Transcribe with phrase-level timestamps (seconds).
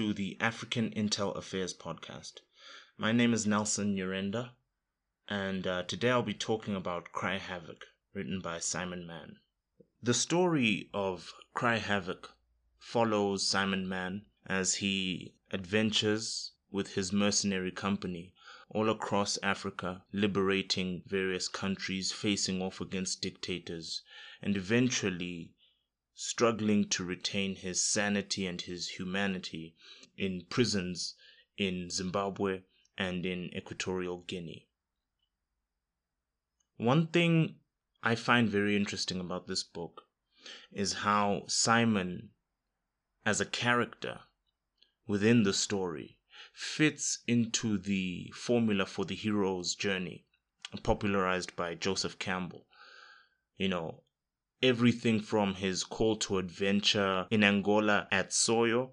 [0.00, 2.40] To the African Intel Affairs podcast.
[2.96, 4.52] My name is Nelson Urenda,
[5.28, 9.40] and uh, today I'll be talking about Cry Havoc, written by Simon Mann.
[10.02, 12.32] The story of Cry Havoc
[12.78, 18.32] follows Simon Mann as he adventures with his mercenary company
[18.70, 24.00] all across Africa, liberating various countries, facing off against dictators,
[24.40, 25.52] and eventually
[26.22, 29.74] struggling to retain his sanity and his humanity
[30.18, 31.14] in prisons
[31.56, 32.60] in Zimbabwe
[32.98, 34.68] and in Equatorial Guinea.
[36.76, 37.58] One thing
[38.02, 40.08] I find very interesting about this book
[40.70, 42.32] is how Simon,
[43.24, 44.20] as a character
[45.06, 46.18] within the story,
[46.52, 50.26] fits into the formula for the hero's journey
[50.82, 52.66] popularized by Joseph Campbell.
[53.56, 54.02] You know,
[54.62, 58.92] everything from his call to adventure in Angola at Soyo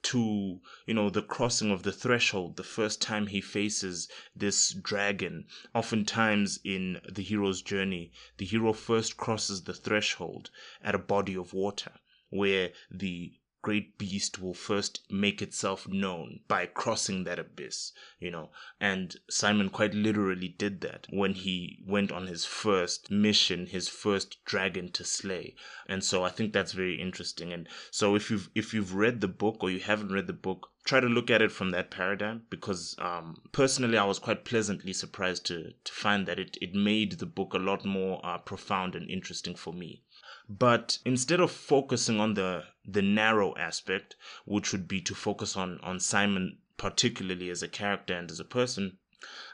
[0.00, 5.44] to you know the crossing of the threshold the first time he faces this dragon
[5.74, 8.12] oftentimes in the hero's journey.
[8.36, 10.50] The hero first crosses the threshold
[10.82, 11.92] at a body of water
[12.30, 18.50] where the great beast will first make itself known by crossing that abyss, you know.
[18.80, 24.44] And Simon quite literally did that when he went on his first mission, his first
[24.44, 25.56] dragon to slay.
[25.86, 27.52] And so I think that's very interesting.
[27.52, 30.70] And so if you've if you've read the book or you haven't read the book,
[30.84, 34.92] try to look at it from that paradigm because um, personally I was quite pleasantly
[34.92, 38.94] surprised to to find that it it made the book a lot more uh, profound
[38.94, 40.02] and interesting for me.
[40.50, 45.78] But instead of focusing on the the narrow aspect, which would be to focus on
[45.80, 48.96] on Simon particularly as a character and as a person,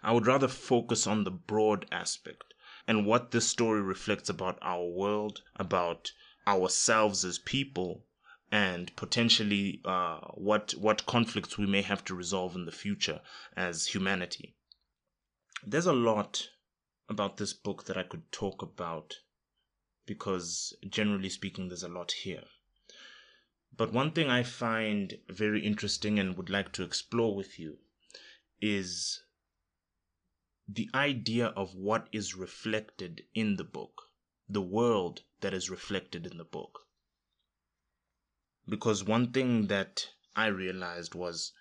[0.04, 2.54] I would rather focus on the broad aspect
[2.86, 6.12] and what this story reflects about our world, about
[6.46, 8.06] ourselves as people,
[8.52, 13.20] and potentially uh, what what conflicts we may have to resolve in the future
[13.56, 14.54] as humanity.
[15.66, 16.50] There's a lot
[17.08, 19.16] about this book that I could talk about
[20.06, 22.44] because generally speaking, there's a lot here.
[23.76, 27.78] But one thing I find very interesting and would like to explore with you
[28.60, 29.22] is
[30.68, 34.10] the idea of what is reflected in the book,
[34.48, 36.86] the world that is reflected in the book.
[38.68, 41.52] Because one thing that I realized was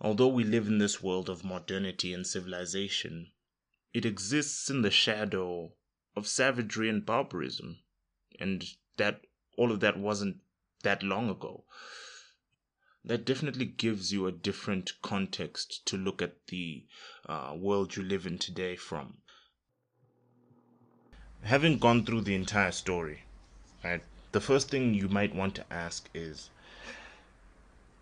[0.00, 3.32] although we live in this world of modernity and civilization,
[3.94, 5.72] it exists in the shadow
[6.16, 7.78] of savagery and barbarism,
[8.40, 8.64] and
[8.96, 9.20] that
[9.56, 10.38] all of that wasn't
[10.82, 11.64] that long ago.
[13.04, 16.86] That definitely gives you a different context to look at the
[17.28, 19.18] uh, world you live in today from.
[21.42, 23.22] Having gone through the entire story,
[23.84, 24.02] right,
[24.32, 26.50] the first thing you might want to ask is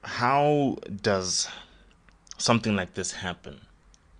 [0.02, 1.48] how does
[2.38, 3.60] something like this happen?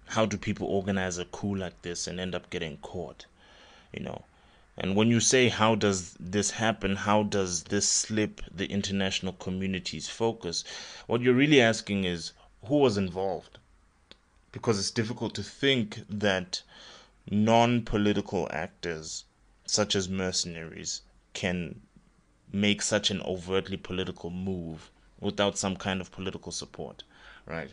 [0.06, 3.26] How do people organize a coup like this and end up getting caught?
[3.94, 4.25] You know.
[4.77, 6.97] And when you say how does this happen?
[6.97, 10.65] How does this slip the international community's focus?
[11.06, 12.32] What you're really asking is
[12.65, 13.59] who was involved?
[14.53, 16.62] Because it's difficult to think that
[17.31, 19.25] non-political actors
[19.66, 21.81] such as mercenaries can
[22.53, 24.91] make such an overtly political move
[25.21, 27.03] without some kind of political support
[27.47, 27.71] right?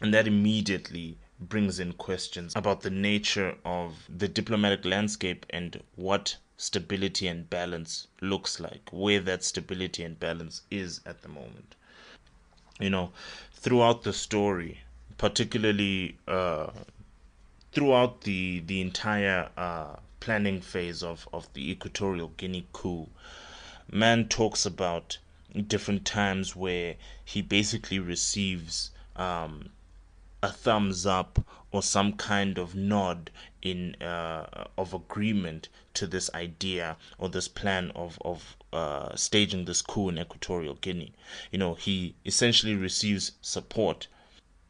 [0.00, 6.36] And that immediately brings in questions about the nature of the diplomatic landscape and what
[6.56, 11.74] stability and balance looks like, where that stability and balance is at the moment.
[12.80, 13.12] You know,
[13.52, 14.80] throughout the story,
[15.18, 16.70] particularly uh,
[17.72, 23.08] throughout the the entire uh, planning phase of, of the Equatorial Guinea coup,
[23.90, 25.18] Mann talks about
[25.66, 29.70] different times where he basically receives um,
[30.44, 31.38] a thumbs up
[31.72, 33.30] or some kind of nod
[33.62, 39.80] in uh, of agreement to this idea or this plan of of uh, staging this
[39.80, 41.14] coup in Equatorial Guinea.
[41.50, 44.06] You know, he essentially receives support,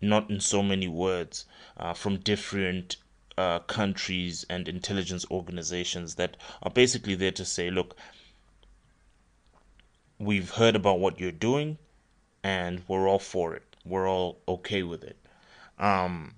[0.00, 1.44] not in so many words,
[1.76, 2.96] uh, from different
[3.36, 7.96] uh, countries and intelligence organizations that are basically there to say, look,
[10.18, 11.78] we've heard about what you're doing,
[12.44, 13.64] and we're all for it.
[13.84, 15.16] We're all okay with it.
[15.78, 16.34] Um,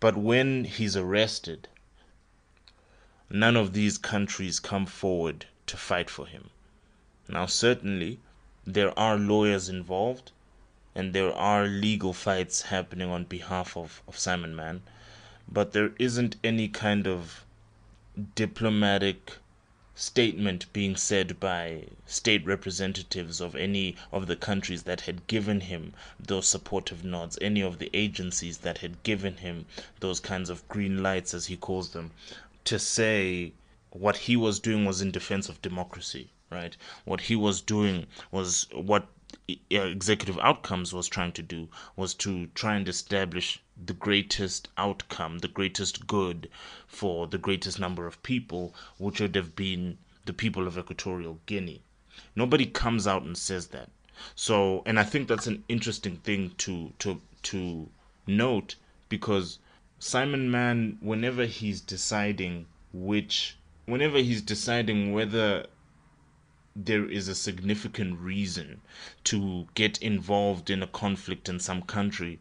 [0.00, 1.68] but when he's arrested,
[3.28, 6.50] none of these countries come forward to fight for him.
[7.28, 8.20] Now, certainly,
[8.64, 10.32] there are lawyers involved
[10.94, 14.82] and there are legal fights happening on behalf of, of Simon Mann,
[15.46, 17.44] but there isn't any kind of
[18.34, 19.36] diplomatic
[20.00, 25.92] statement being said by state representatives of any of the countries that had given him
[26.20, 29.66] those supportive nods, any of the agencies that had given him
[29.98, 32.12] those kinds of green lights, as he calls them,
[32.64, 33.52] to say
[33.90, 36.76] what he was doing was in defense of democracy, right?
[37.04, 39.08] What he was doing was what
[39.68, 45.48] executive outcomes was trying to do was to try and establish the greatest outcome, the
[45.48, 46.48] greatest good
[46.86, 51.82] for the greatest number of people, which would have been the people of Equatorial Guinea.
[52.34, 53.90] Nobody comes out and says that.
[54.34, 57.88] So, and I think that's an interesting thing to to to
[58.26, 58.74] note
[59.08, 59.58] because
[60.00, 65.66] Simon Mann, whenever he's deciding which, whenever he's deciding whether
[66.74, 68.80] there is a significant reason
[69.24, 72.38] to get involved in a conflict in some country.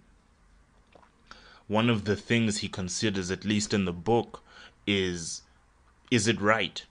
[1.67, 4.43] One of the things he considers, at least in the book,
[4.85, 5.41] is
[6.09, 6.85] is it right?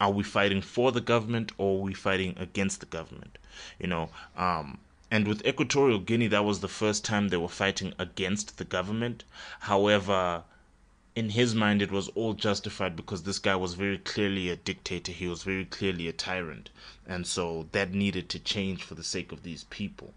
[0.00, 3.36] Are we fighting for the government or are we fighting against the government?
[3.78, 4.78] You know, um,
[5.10, 9.24] and with Equatorial Guinea, that was the first time they were fighting against the government.
[9.60, 10.44] However,
[11.14, 15.12] in his mind, it was all justified because this guy was very clearly a dictator.
[15.12, 16.70] He was very clearly a tyrant.
[17.06, 20.14] And so that needed to change for the sake of these people.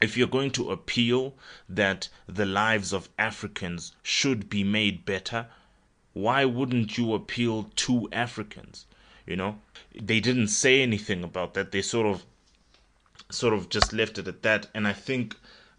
[0.00, 1.34] If you're going to appeal
[1.68, 5.46] that the lives of Africans should be made better,
[6.12, 8.86] why wouldn't you appeal to Africans?
[9.26, 9.60] You know,
[9.94, 11.72] they didn't say anything about that.
[11.72, 12.24] They sort of,
[13.30, 14.68] sort of just left it at that.
[14.74, 15.36] And I think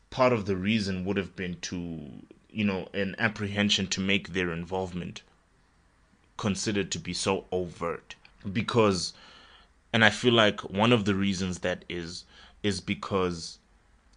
[0.10, 2.22] part of the reason would have been to
[2.52, 5.22] you know, an apprehension to make their involvement
[6.38, 8.16] considered to be so overt.
[8.52, 9.14] Because,
[9.94, 12.26] and I feel like one of the reasons that is,
[12.64, 13.60] is because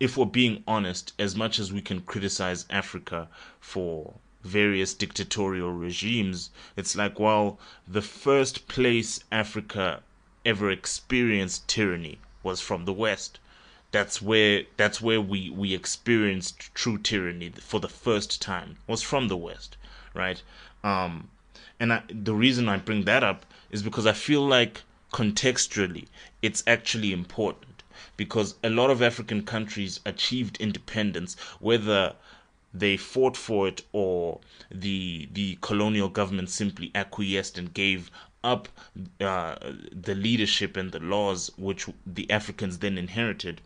[0.03, 3.29] if we're being honest, as much as we can criticize Africa
[3.61, 7.57] for various dictatorial regimes, it's like, well,
[7.87, 10.03] the first place Africa
[10.45, 13.39] ever experienced tyranny was from the West.
[13.93, 19.29] That's where that's where we we experienced true tyranny for the first time was from
[19.29, 19.77] the west
[20.15, 20.43] right?
[20.83, 21.29] Um
[21.79, 24.83] and I, the reason i bring that up is because i feel like
[25.13, 26.07] contextually
[26.41, 27.72] it's actually important
[28.17, 32.15] because a lot of african countries achieved independence whether
[32.75, 38.11] they fought for it or the the colonial government simply acquiesced and gave
[38.45, 38.69] up
[39.21, 39.57] uh,
[39.93, 43.61] the leadership and the laws which the Africans then inherited.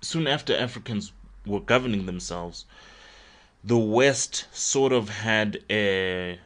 [0.00, 1.12] Soon after Africans
[1.44, 2.64] were governing themselves,
[3.62, 6.40] the West sort of had a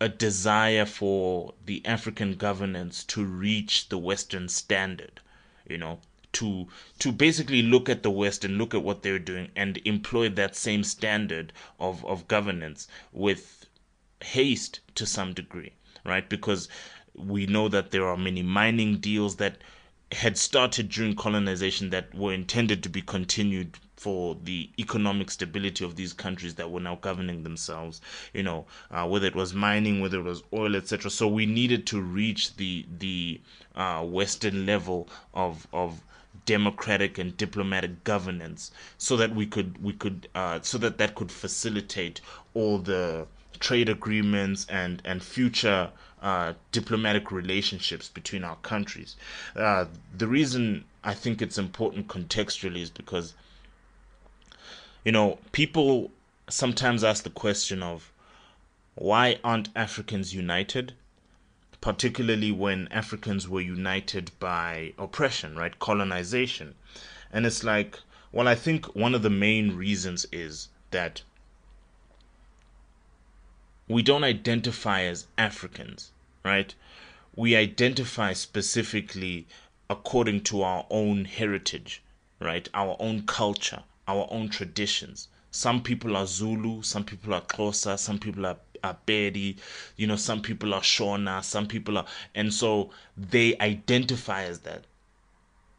[0.00, 5.20] a desire for the African governance to reach the Western standard,
[5.68, 6.00] you know,
[6.32, 6.68] to
[6.98, 10.56] to basically look at the West and look at what they're doing and employ that
[10.56, 13.66] same standard of, of governance with
[14.22, 15.72] haste to some degree,
[16.04, 16.28] right?
[16.28, 16.68] Because
[17.14, 19.58] we know that there are many mining deals that
[20.12, 25.96] had started during colonization that were intended to be continued for the economic stability of
[25.96, 28.00] these countries that were now governing themselves
[28.32, 31.86] you know uh, whether it was mining whether it was oil etc so we needed
[31.86, 33.40] to reach the the
[33.74, 36.02] uh, western level of of
[36.46, 41.30] democratic and diplomatic governance so that we could we could uh, so that that could
[41.30, 42.20] facilitate
[42.54, 43.26] all the
[43.58, 45.90] trade agreements and and future
[46.22, 49.16] uh, diplomatic relationships between our countries.
[49.54, 49.84] Uh,
[50.16, 53.34] the reason I think it's important contextually is because,
[55.04, 56.10] you know, people
[56.48, 58.12] sometimes ask the question of
[58.94, 60.94] why aren't Africans united?
[61.80, 65.78] Particularly when Africans were united by oppression, right?
[65.78, 66.74] Colonization.
[67.32, 68.00] And it's like,
[68.32, 71.22] well, I think one of the main reasons is that
[73.86, 76.10] we don't identify as Africans,
[76.44, 76.74] right?
[77.34, 79.46] We identify specifically
[79.88, 82.02] according to our own heritage,
[82.40, 82.68] right?
[82.74, 85.28] Our own culture, our own traditions.
[85.50, 88.56] Some people are Zulu, some people are Xhosa, some people are
[89.06, 89.56] Pedi,
[89.96, 94.84] you know, some people are Shona, some people are, and so they identify as that.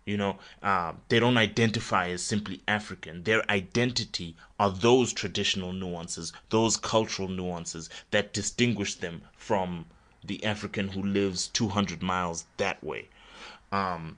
[0.06, 3.24] You know, uh, they don't identify as simply African.
[3.24, 9.86] Their identity are those traditional nuances, those cultural nuances that distinguish them from
[10.24, 13.08] the African who lives 200 miles that way.
[13.72, 14.18] Um,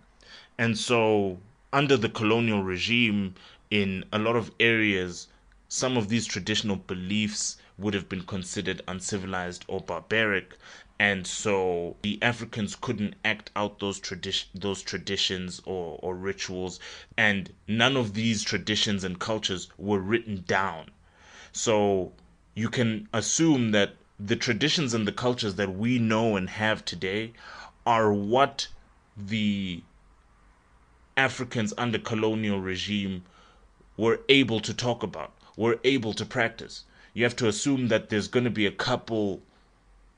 [0.58, 1.40] and so,
[1.74, 3.36] under the colonial regime,
[3.72, 5.30] in a lot of areas,
[5.70, 10.58] some of these traditional beliefs would have been considered uncivilized or barbaric.
[11.00, 16.82] And so the Africans couldn't act out those tradition those traditions or, or rituals.
[17.18, 20.92] And none of these traditions and cultures were written down.
[21.54, 22.12] So
[22.54, 27.32] you can assume that the traditions and the cultures that we know and have today
[27.86, 28.68] are what
[29.16, 29.82] the
[31.18, 33.24] Africans under colonial regime
[34.02, 36.86] were able to talk about, we're able to practice.
[37.14, 39.44] You have to assume that there's going to be a couple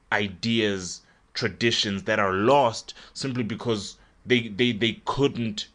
[0.09, 1.01] ideas,
[1.33, 5.67] traditions that are lost simply because they they, they couldn't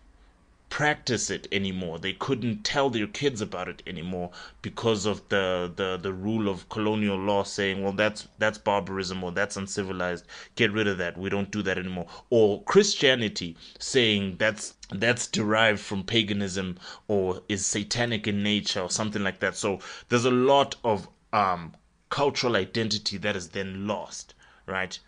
[0.70, 1.98] practice it anymore.
[1.98, 6.68] They couldn't tell their kids about it anymore because of the, the, the rule of
[6.68, 10.26] colonial law saying, well, that's that's barbarism or that's uncivilized.
[10.56, 11.16] Get rid of that.
[11.16, 12.06] We don't do that anymore.
[12.30, 19.22] Or Christianity saying that's that's derived from paganism or is satanic in nature or something
[19.22, 19.56] like that.
[19.56, 21.74] So there's a lot of um,
[22.10, 24.34] cultural identity that is then lost,
[24.66, 24.98] right?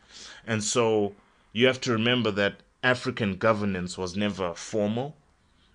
[0.46, 1.14] And so
[1.52, 5.16] you have to remember that African governance was never formal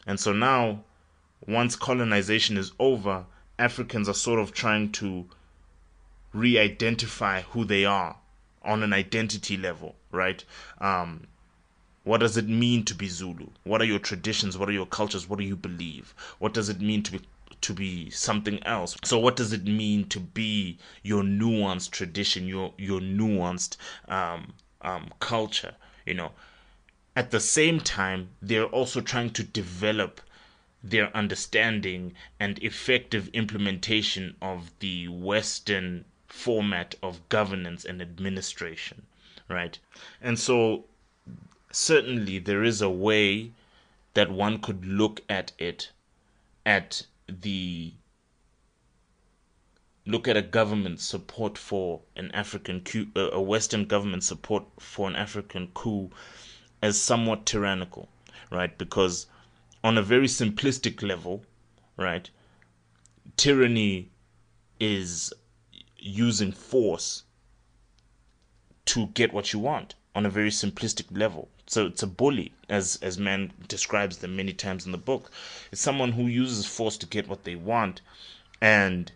[0.05, 0.83] and so now,
[1.47, 3.25] once colonization is over,
[3.57, 5.27] Africans are sort of trying to
[6.33, 8.17] re identify who they are
[8.63, 10.43] on an identity level, right?
[10.79, 11.27] Um,
[12.03, 13.47] what does it mean to be Zulu?
[13.63, 14.57] What are your traditions?
[14.57, 15.27] What are your cultures?
[15.27, 16.13] What do you believe?
[16.38, 17.21] What does it mean to be
[17.62, 18.95] to be something else?
[19.03, 25.09] So what does it mean to be your nuanced tradition, your your nuanced um, um,
[25.19, 25.74] culture?
[26.05, 26.31] You know,
[27.15, 30.19] at the same time, they're also trying to develop
[30.84, 39.03] their understanding and effective implementation of the Western format of governance and administration,
[39.48, 39.79] right?
[40.22, 40.86] And so,
[41.72, 43.51] certainly, there is a way
[44.13, 45.91] that one could look at it
[46.65, 47.93] at the
[50.05, 55.15] look at a government support for an African coup, a Western government support for an
[55.15, 56.12] African coup
[56.86, 58.08] as somewhat tyrannical,
[58.51, 58.77] right?
[58.77, 59.25] Because
[59.84, 61.44] on a very simplistic level,
[61.98, 62.30] right,
[63.38, 64.12] tyranny
[64.80, 65.34] is
[65.98, 67.24] using force
[68.86, 71.50] to get what you want on a very simplistic level.
[71.65, 75.32] So it's a bully, as as Mann describes them many times in the book.
[75.72, 78.01] It's someone who uses force to get what they want,
[78.62, 79.12] and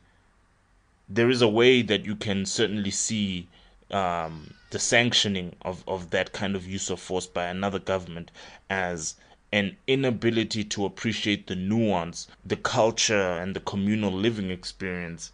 [1.07, 3.47] there is a way that you can certainly see
[3.91, 8.31] um, the sanctioning of, of that kind of use of force by another government
[8.69, 9.15] as
[9.51, 15.31] an inability to appreciate the nuance, the culture, and the communal living experience,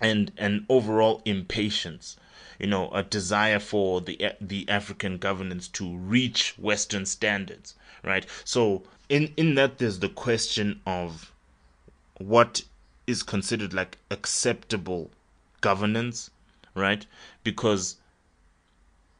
[0.00, 2.16] and an overall impatience.
[2.58, 8.26] You know, a desire for the the African governance to reach Western standards, right?
[8.44, 11.32] So, in in that, there's the question of
[12.18, 12.62] what
[13.06, 15.10] is considered like acceptable
[15.60, 16.30] governance
[16.76, 17.06] right?
[17.42, 17.96] Because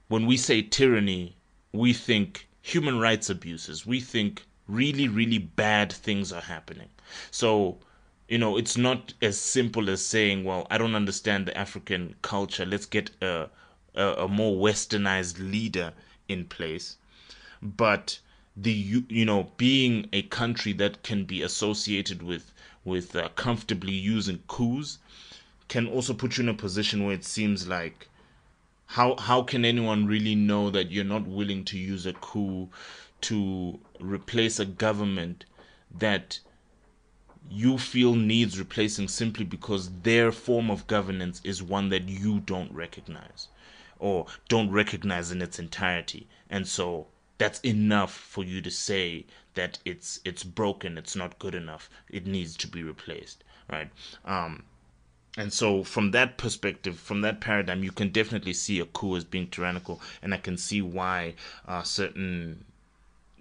[0.08, 1.36] when we say tyranny,
[1.72, 6.90] we think human rights abuses, we think really, really bad things are happening.
[7.30, 7.78] So,
[8.28, 12.66] you know, it's not as simple as saying, well, I don't understand the African culture,
[12.66, 13.48] let's get a,
[13.94, 15.92] a, a more westernized leader
[16.28, 16.96] in place.
[17.62, 18.18] But
[18.56, 24.38] the you know being a country that can be associated with with uh, comfortably using
[24.48, 24.98] coups
[25.68, 28.08] can also put you in a position where it seems like
[28.86, 32.68] how how can anyone really know that you're not willing to use a coup
[33.20, 35.44] to replace a government
[35.90, 36.38] that
[37.48, 42.72] you feel needs replacing simply because their form of governance is one that you don't
[42.72, 43.48] recognize
[43.98, 46.26] or don't recognize in its entirety?
[46.50, 47.06] And so
[47.38, 52.26] that's enough for you to say that it's it's broken it's not good enough it
[52.26, 53.90] needs to be replaced right?
[54.24, 54.62] Um
[55.38, 59.24] and so, from that perspective, from that paradigm, you can definitely see a coup as
[59.24, 61.34] being tyrannical, and I can see why
[61.68, 62.64] uh, certain,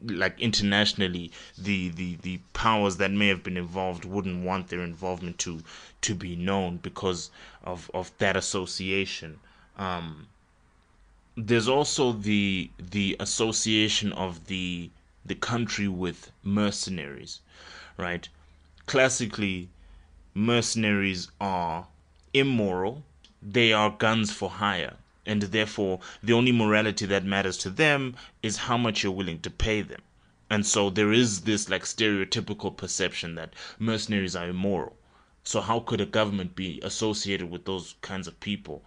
[0.03, 5.37] like internationally, the, the the powers that may have been involved wouldn't want their involvement
[5.39, 5.63] to
[6.01, 7.31] to be known because
[7.63, 9.39] of of that association.
[9.77, 10.27] Um,
[11.37, 14.89] there's also the the association of the
[15.25, 17.39] the country with mercenaries,
[17.97, 18.27] right?
[18.85, 19.69] Classically,
[20.35, 21.87] mercenaries are
[22.33, 23.03] immoral,
[23.41, 28.57] they are guns for hire, and therefore the only morality that matters to them is
[28.57, 30.01] how much you're willing to pay them.
[30.49, 34.95] And so there is this like stereotypical perception that mercenaries are immoral.
[35.43, 38.83] So how could a government be associated with those kinds of people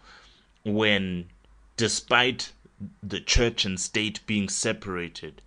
[0.64, 1.30] when
[1.76, 2.52] despite
[3.02, 5.40] the church and state being separated,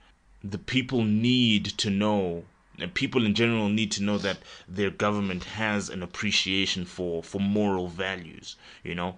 [0.43, 2.45] the people need to know
[2.87, 7.87] people in general need to know that their government has an appreciation for for moral
[7.87, 9.17] values you know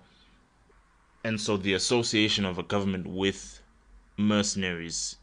[1.23, 3.61] and so the association of a government with
[4.17, 5.15] mercenaries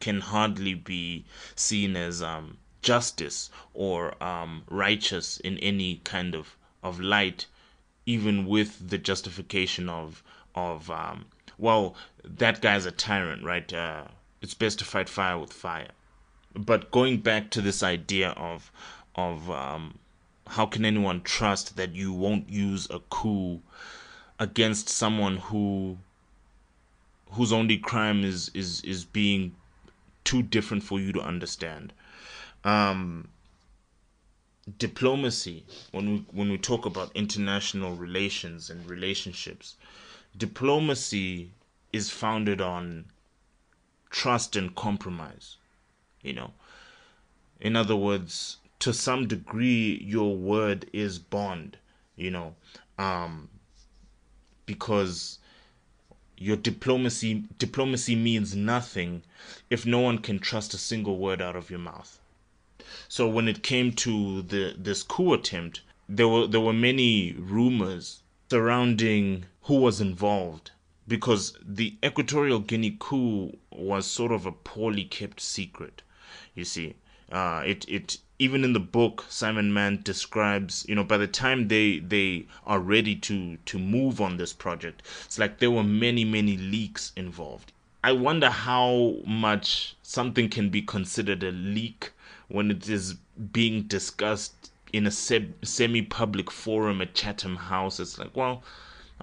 [0.00, 1.24] can hardly be
[1.54, 7.46] seen as um, justice or um, righteous in any kind of, of light
[8.06, 10.22] even with the justification of
[10.54, 11.24] of um,
[11.58, 13.72] well, that guy's a tyrant, right?
[13.72, 14.04] Uh,
[14.42, 15.90] it's best to fight fire with fire.
[16.54, 18.70] But going back to this idea of
[19.16, 19.98] of um,
[20.46, 23.60] how can anyone trust that you won't use a coup
[24.38, 25.98] against someone who
[27.32, 29.56] whose only crime is is is being
[30.22, 31.92] too different for you to understand?
[32.62, 33.28] Um,
[34.78, 39.76] diplomacy when we when we talk about international relations and relationships
[40.36, 41.50] diplomacy
[41.92, 43.04] is founded on
[44.08, 45.56] trust and compromise
[46.24, 46.52] you know.
[47.60, 51.78] In other words to some degree your word is bond
[52.16, 52.54] you know
[52.98, 53.48] um
[54.66, 55.38] because
[56.36, 59.22] your diplomacy diplomacy means nothing
[59.70, 62.20] if no one can trust a single word out of your mouth.
[63.08, 68.22] So when it came to the this coup attempt there were there were many rumors
[68.50, 70.72] surrounding who was involved
[71.06, 76.02] because the equatorial guinea coup was sort of a poorly kept secret
[76.54, 76.94] you see.
[77.32, 81.68] Uh, it it even in the book Simon Mann describes you know by the time
[81.68, 86.24] they they are ready to to move on this project it's like there were many
[86.24, 87.72] many leaks involved.
[88.02, 92.12] I wonder how much something can be considered a leak
[92.48, 93.14] when it is
[93.52, 97.98] being discussed in a se- semi-public forum at Chatham House.
[97.98, 98.62] It's like well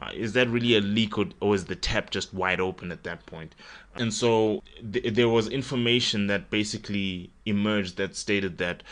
[0.02, 3.04] uh, is that really a leak or, or, is the tap just wide open at
[3.04, 3.54] that point?
[3.96, 8.84] And so th- there was information that basically emerged that stated that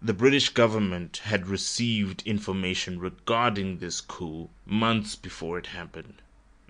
[0.00, 6.14] the British government had received information regarding this coup months before it happened.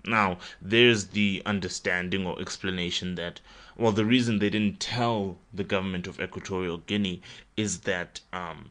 [0.05, 3.39] Now, there's the understanding or explanation that,
[3.77, 7.21] well, the reason they didn't tell the government of Equatorial Guinea
[7.55, 8.69] is that um,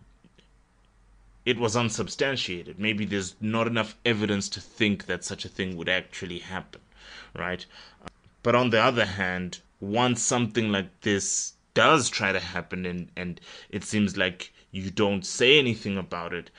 [1.44, 2.78] it was unsubstantiated.
[2.78, 6.83] Maybe there's not enough evidence to think that such a thing would actually happen,
[7.35, 7.66] right?
[8.42, 13.40] But on the other hand, once something like this does try to happen and, and
[13.70, 16.50] it seems like you don't say anything about it,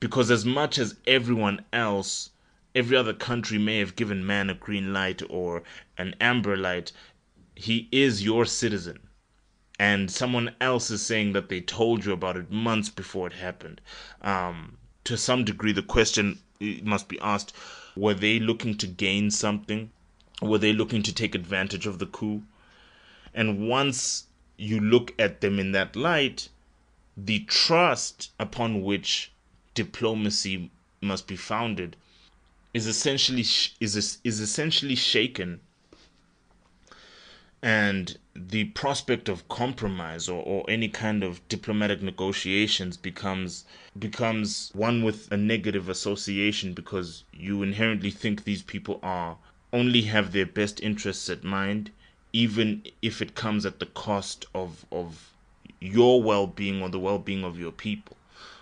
[0.00, 2.30] because as much as everyone else,
[2.74, 5.62] every other country may have given Mann a green light or
[5.96, 6.92] an amber light,
[7.54, 9.00] he is your citizen
[9.78, 13.80] and someone else is saying that they told you about it months before it happened.
[14.22, 16.40] Um, to some degree, the question
[16.82, 17.54] must be asked
[17.96, 19.90] were they looking to gain something?
[20.40, 22.42] Were they looking to take advantage of the coup?
[23.34, 26.48] And once you look at them in that light,
[27.16, 29.32] the trust upon which
[29.74, 30.70] diplomacy
[31.00, 31.96] must be founded
[32.74, 33.40] is essentially
[33.80, 35.60] is is essentially shaken
[37.62, 43.64] and the prospect of compromise or, or any kind of diplomatic negotiations becomes
[43.98, 49.36] becomes one with a negative association because you inherently think these people are
[49.72, 51.90] only have their best interests at mind
[52.32, 55.30] even if it comes at the cost of of
[55.80, 58.16] your well-being or the well-being of your people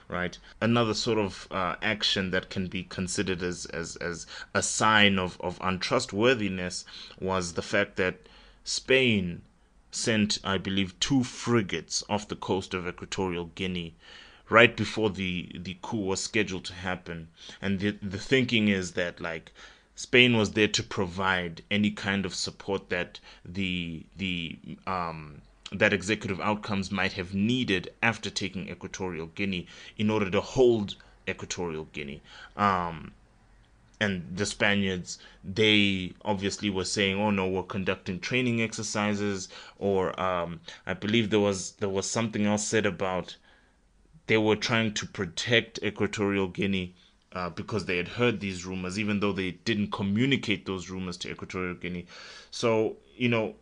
[0.08, 5.18] right another sort of uh, action that can be considered as as as a sign
[5.18, 6.84] of of untrustworthiness
[7.20, 8.18] was the fact that
[8.64, 9.42] Spain
[9.92, 13.94] sent, I believe, two frigates off the coast of Equatorial Guinea
[14.48, 17.28] right before the, the coup was scheduled to happen.
[17.62, 19.52] And the, the thinking is that, like,
[19.98, 25.40] Spain was there to provide any kind of support that the the um,
[25.72, 31.88] that executive outcomes might have needed after taking Equatorial Guinea in order to hold Equatorial
[31.94, 32.20] Guinea.
[32.58, 33.12] Um,
[33.98, 40.60] and the Spaniards, they obviously were saying, "Oh no, we're conducting training exercises," or um,
[40.86, 43.36] I believe there was there was something else said about
[44.26, 46.94] they were trying to protect Equatorial Guinea
[47.36, 51.30] uh, because they had heard these rumors, even though they didn't communicate those rumors to
[51.30, 52.06] Equatorial Guinea.
[52.50, 53.56] So you know,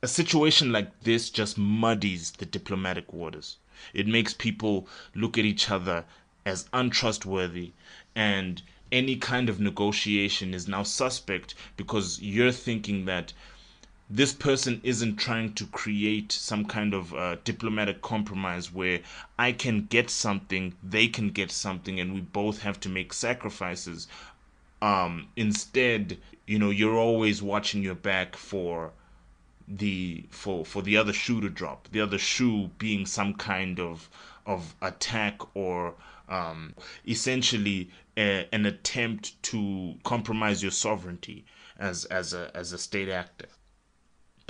[0.00, 3.56] a situation like this just muddies the diplomatic waters.
[3.92, 6.04] It makes people look at each other
[6.46, 7.72] as untrustworthy
[8.14, 13.32] and any kind of negotiation is now suspect because you're thinking that
[14.12, 19.00] this person isn't trying to create some kind of uh, diplomatic compromise where
[19.38, 24.08] I can get something, they can get something, and we both have to make sacrifices.
[24.82, 28.92] Um, instead, you know, you're always watching your back for
[29.68, 34.10] the for for the other shoe to drop, the other shoe being some kind of
[34.44, 35.94] of attack or
[36.28, 36.74] um,
[37.06, 41.44] essentially a, an attempt to compromise your sovereignty
[41.78, 43.46] as as a as a state actor.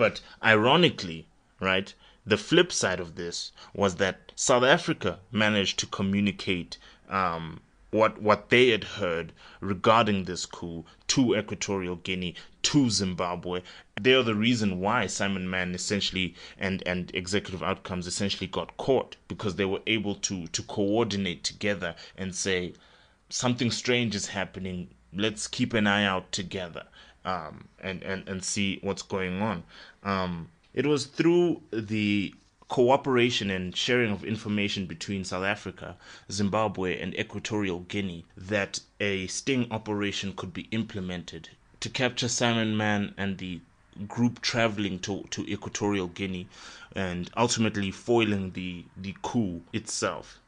[0.01, 1.27] But ironically,
[1.61, 1.93] right,
[2.25, 6.79] the flip side of this was that South Africa managed to communicate
[7.11, 7.61] um,
[7.91, 13.61] what what they had heard regarding this coup to Equatorial Guinea, to Zimbabwe.
[14.01, 19.17] They are the reason why Simon Mann essentially and and Executive Outcomes essentially got caught
[19.29, 22.73] because they were able to to coordinate together and say
[23.29, 24.89] something strange is happening.
[25.13, 26.87] Let's keep an eye out together
[27.25, 29.63] um, and and and see what's going on.
[30.03, 32.35] Um, it was through the
[32.69, 35.97] cooperation and sharing of information between South Africa,
[36.31, 41.49] Zimbabwe, and Equatorial Guinea that a sting operation could be implemented
[41.81, 43.61] to capture Simon Mann and the
[44.07, 46.47] group traveling to, to Equatorial Guinea
[46.95, 50.39] and ultimately foiling the, the coup itself.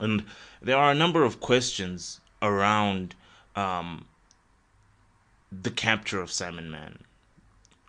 [0.00, 0.24] And
[0.60, 3.14] there are a number of questions around
[3.54, 4.04] um,
[5.52, 6.98] the capture of Simon Mann.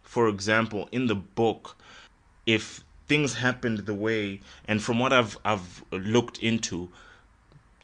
[0.03, 1.75] For example, in the book,
[2.45, 6.89] if things happened the way and from what I've I've looked into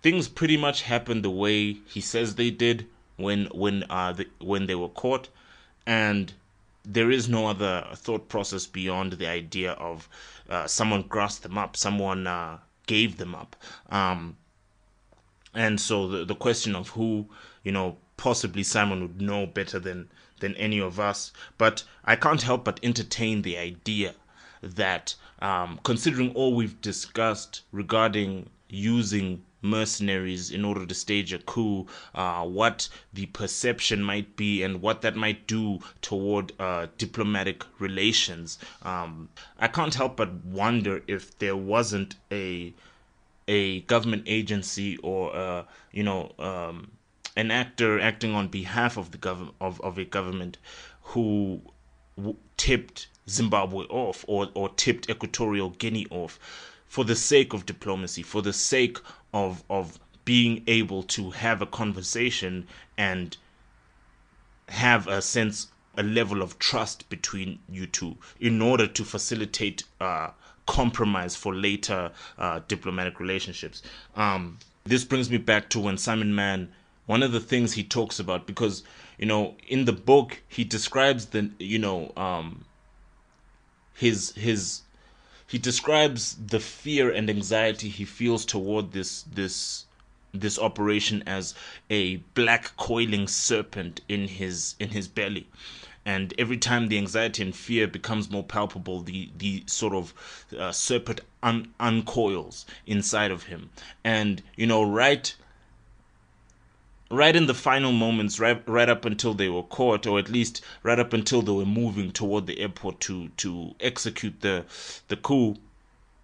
[0.02, 4.68] things pretty much happened the way he says they did when when uh the, when
[4.68, 5.30] they were caught
[5.86, 6.34] and
[6.84, 10.10] there is no other thought process beyond the idea of
[10.50, 13.56] uh, someone grasped them up someone uh, gave them up
[13.90, 14.36] um
[15.54, 17.26] and so the the question of who
[17.64, 20.08] you know possibly Simon would know better than
[20.40, 24.16] than any of us but I can't help but entertain the idea
[24.62, 31.88] that um, considering all we've discussed regarding using mercenaries in order to stage a coup,
[32.16, 38.60] uh, what the perception might be, and what that might do toward uh, diplomatic relations.
[38.84, 42.74] Um, I can't help but wonder if there wasn't a
[43.48, 46.92] a government agency or uh, you know um,
[47.36, 50.58] an actor acting on behalf of the government of, of a government
[51.02, 51.62] who
[52.16, 56.40] w- tipped Zimbabwe off or, or tipped Equatorial Guinea off
[56.88, 58.98] for the sake of diplomacy, for the sake
[59.34, 62.68] of, of being able to have a conversation
[62.98, 63.38] and
[64.70, 65.68] have a sense,
[65.98, 70.30] a level of trust between you two in order to facilitate uh,
[70.66, 73.82] compromise for later uh, diplomatic relationships.
[74.16, 76.72] Um, this brings me back to when Simon Mann,
[77.06, 78.84] one of the things he talks about, because,
[79.18, 82.66] you know, in the book, he describes the, you know, um,
[83.94, 84.82] his his
[85.48, 89.86] he describes the fear and anxiety he feels toward this this
[90.34, 91.54] this operation as
[91.92, 95.48] a black coiling serpent in his in his belly.
[96.06, 100.14] And every time the anxiety and fear becomes more palpable the the sort of
[100.58, 103.70] uh, serpent un- uncoils inside of him.
[104.04, 105.36] And you know right
[107.12, 110.62] right in the final moments, right right up until they were caught, or at least
[110.84, 114.66] right up until they were moving toward the airport to to execute the
[115.08, 115.58] the coup,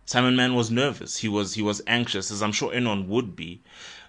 [0.06, 1.18] Simon Mann was nervous.
[1.18, 3.62] He was he was anxious, as I'm sure anyone would be.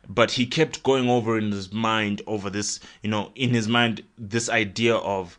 [0.09, 4.03] But he kept going over in his mind over this, you know, in his mind
[4.17, 5.39] this idea of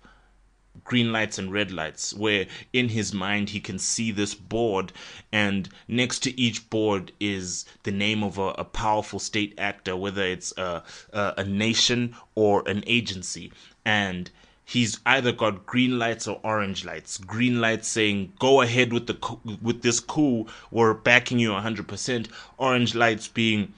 [0.83, 4.91] green lights and red lights where in his mind he can see this board
[5.31, 10.23] and next to each board is the name of a, a powerful state actor whether
[10.23, 13.51] it's a, a, a nation or an agency.
[13.85, 14.29] And
[14.65, 17.17] he's either got green lights or orange lights.
[17.17, 20.47] Green lights saying go ahead with the with this coup.
[20.71, 23.73] We're backing you 100% orange lights being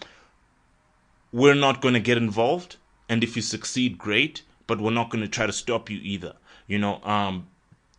[1.32, 2.78] we're not going to get involved
[3.10, 6.34] and if you succeed great but we're not going to try to stop you either
[6.68, 7.48] you know um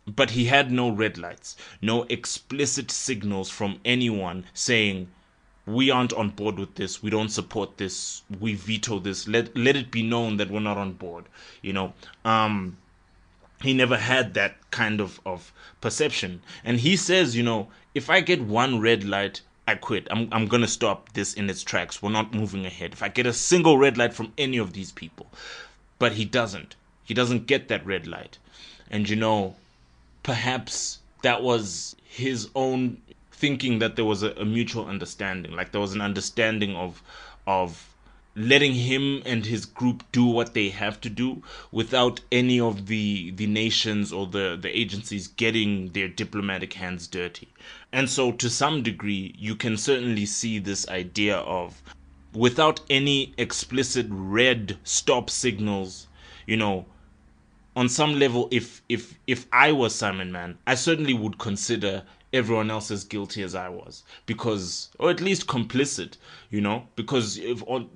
[0.07, 5.07] but he had no red lights no explicit signals from anyone saying
[5.65, 9.75] we aren't on board with this we don't support this we veto this let let
[9.75, 11.25] it be known that we're not on board
[11.61, 12.77] you know um
[13.61, 15.51] he never had that kind of of
[15.81, 20.07] perception and he says you know if i get one red light I quit.
[20.11, 21.99] I'm I'm gonna stop this in its tracks.
[21.99, 22.93] We're not moving ahead.
[22.93, 25.25] If I get a single red light from any of these people,
[25.97, 26.75] but he doesn't.
[27.03, 28.37] He doesn't get that red light.
[28.89, 29.55] And you know,
[30.23, 35.81] perhaps that was his own thinking that there was a, a mutual understanding, like there
[35.81, 37.01] was an understanding of
[37.47, 37.93] of
[38.35, 43.31] letting him and his group do what they have to do without any of the
[43.31, 47.47] the nations or the the agencies getting their diplomatic hands dirty.
[47.91, 51.81] And so to some degree you can certainly see this idea of
[52.33, 56.07] without any explicit red stop signals
[56.45, 56.85] you know
[57.75, 62.69] on some level, if if if I was Simon Mann, I certainly would consider everyone
[62.71, 66.17] else as guilty as I was, because or at least complicit,
[66.49, 67.89] you know, because if on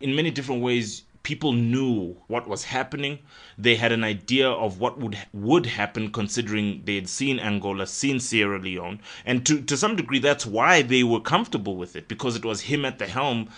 [0.00, 3.18] in many different ways people knew what was happening.
[3.56, 8.20] They had an idea of what would would happen considering they had seen Angola seen
[8.20, 9.00] Sierra Leone.
[9.24, 12.60] And to to some degree that's why they were comfortable with it because it was
[12.60, 13.48] him at the helm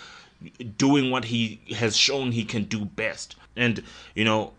[0.79, 3.37] doing what he has shown he can do best.
[3.57, 3.83] And,
[4.15, 4.53] you know,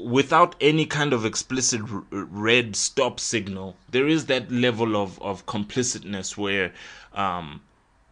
[0.00, 5.44] without any kind of explicit r- red stop signal, there is that level of, of
[5.46, 6.72] complicitness where
[7.14, 7.60] um,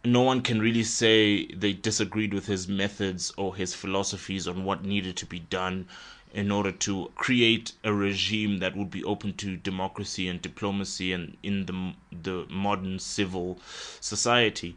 [0.03, 4.83] no one can really say they disagreed with his methods or his philosophies on what
[4.83, 5.87] needed to be done
[6.33, 11.35] in order to create a regime that would be open to democracy and diplomacy and
[11.43, 13.59] in the the modern civil
[13.99, 14.75] society.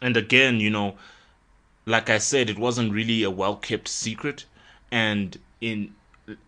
[0.00, 0.96] And again, you know,
[1.84, 4.46] like I said, it wasn't really a well kept secret,
[4.90, 5.94] and in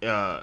[0.02, 0.42] uh,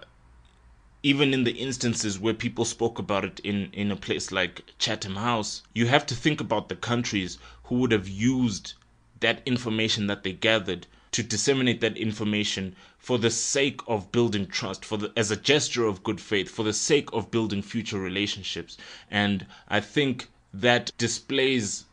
[1.03, 5.15] even in the instances where people spoke about it in in a place like Chatham
[5.15, 8.73] House, you have to think about the countries who would have used
[9.19, 14.85] that information that they gathered to disseminate that information for the sake of building trust
[14.85, 18.77] for the as a gesture of good faith for the sake of building future relationships.
[19.09, 21.85] And i think that displays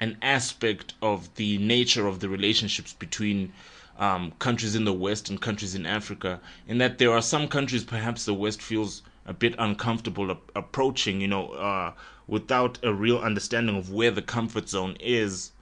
[0.00, 3.52] an aspect of the nature of the relationships between
[3.98, 7.84] um, countries in the West and countries in Africa, in that there are some countries
[7.84, 11.92] perhaps the West feels a bit uncomfortable ap- approaching, you know, uh,
[12.26, 15.52] without a real understanding of where the comfort zone is.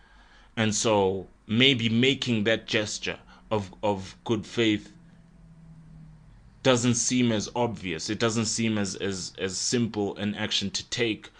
[0.56, 3.18] And so maybe making that gesture
[3.50, 4.92] of, of good faith
[6.62, 8.10] doesn't seem as obvious.
[8.10, 11.30] It doesn't seem as, as, as simple an action to take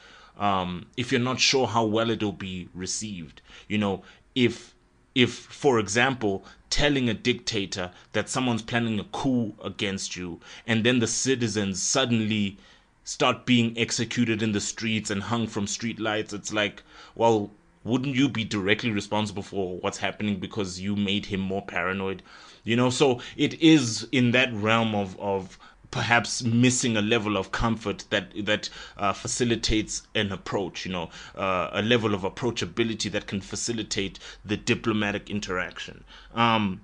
[0.40, 3.42] um, if you're not sure how well it'll be received.
[3.68, 4.03] You know,
[4.35, 4.74] if
[5.14, 11.01] if, for example, telling a dictator that someone's planning a coup against you, and then
[11.01, 12.57] the citizens suddenly
[13.05, 16.83] start being executed in the streets and hung from street lights, it's like,
[17.15, 17.51] well,
[17.83, 22.23] wouldn't you be directly responsible for what's happening because you made him more paranoid?
[22.63, 25.59] You know, so it is in that realm of, of
[25.90, 31.70] perhaps missing a level of comfort that that uh, facilitates an approach you know uh,
[31.72, 36.05] a level of approachability that can facilitate the diplomatic interaction.
[36.35, 36.81] Um,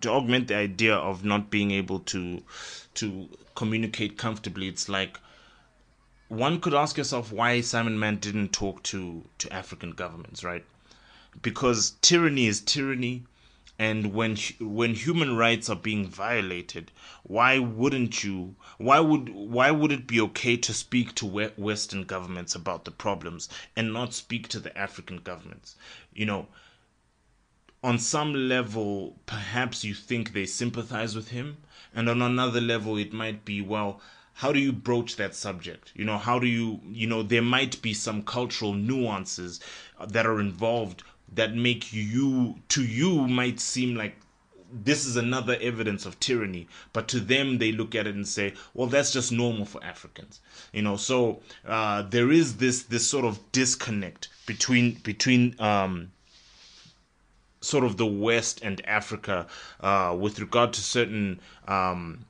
[0.00, 2.42] to augment the idea of not being able to
[2.94, 5.20] to communicate comfortably it's like
[6.28, 10.64] one could ask yourself why Simon Mann didn't talk to to African governments right?
[11.42, 13.24] Because tyranny is tyranny
[13.78, 16.92] and when when human rights are being violated
[17.24, 22.54] why wouldn't you why would why would it be okay to speak to western governments
[22.54, 25.74] about the problems and not speak to the african governments?
[26.12, 26.46] You know
[27.82, 31.56] on some level perhaps you think they sympathize with him
[31.94, 34.00] and on another level it might be well
[34.38, 35.92] how do you broach that subject?
[35.94, 39.60] You know how do you you know there might be some cultural nuances
[40.08, 44.16] that are involved that make you to you might seem like
[44.72, 48.52] this is another evidence of tyranny but to them they look at it and say
[48.74, 50.40] well that's just normal for africans
[50.72, 50.96] you know?
[50.96, 56.10] So uh, there is this this sort of disconnect between between um,
[57.60, 59.46] sort of the west and africa
[59.80, 62.24] uh, with regard to certain um,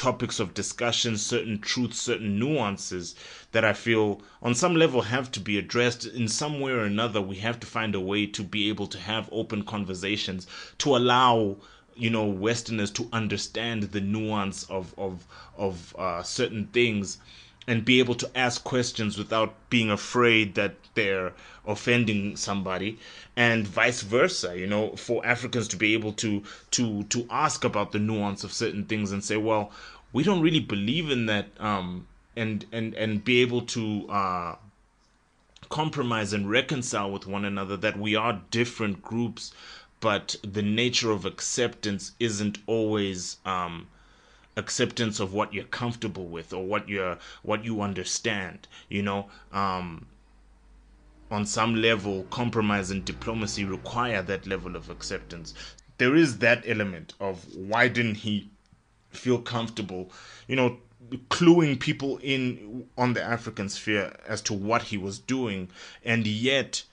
[0.00, 3.14] topics of discussion, certain truths, certain nuances
[3.52, 7.20] that I feel on some level have to be addressed in some way or another.
[7.20, 10.46] We have to find a way to be able to have open conversations
[10.78, 11.58] to allow
[11.94, 15.26] you know Westerners to understand the nuance of of
[15.58, 17.18] of uh, certain things
[17.66, 21.32] and be able to ask questions without being afraid that they're
[21.66, 22.98] offending somebody
[23.36, 27.92] and vice versa you know for africans to be able to to to ask about
[27.92, 29.70] the nuance of certain things and say well
[30.12, 34.56] we don't really believe in that um and and and be able to uh
[35.68, 39.52] compromise and reconcile with one another that we are different groups
[40.00, 43.86] but the nature of acceptance isn't always um
[44.60, 50.06] acceptance of what you're comfortable with or what you're what you understand you know um
[51.30, 55.54] on some level compromise and diplomacy require that level of acceptance.
[55.98, 58.50] There is that element of why didn't he
[59.10, 60.10] feel comfortable
[60.46, 60.78] you know
[61.28, 65.68] cluing people in on the african sphere as to what he was doing
[66.04, 66.84] and yet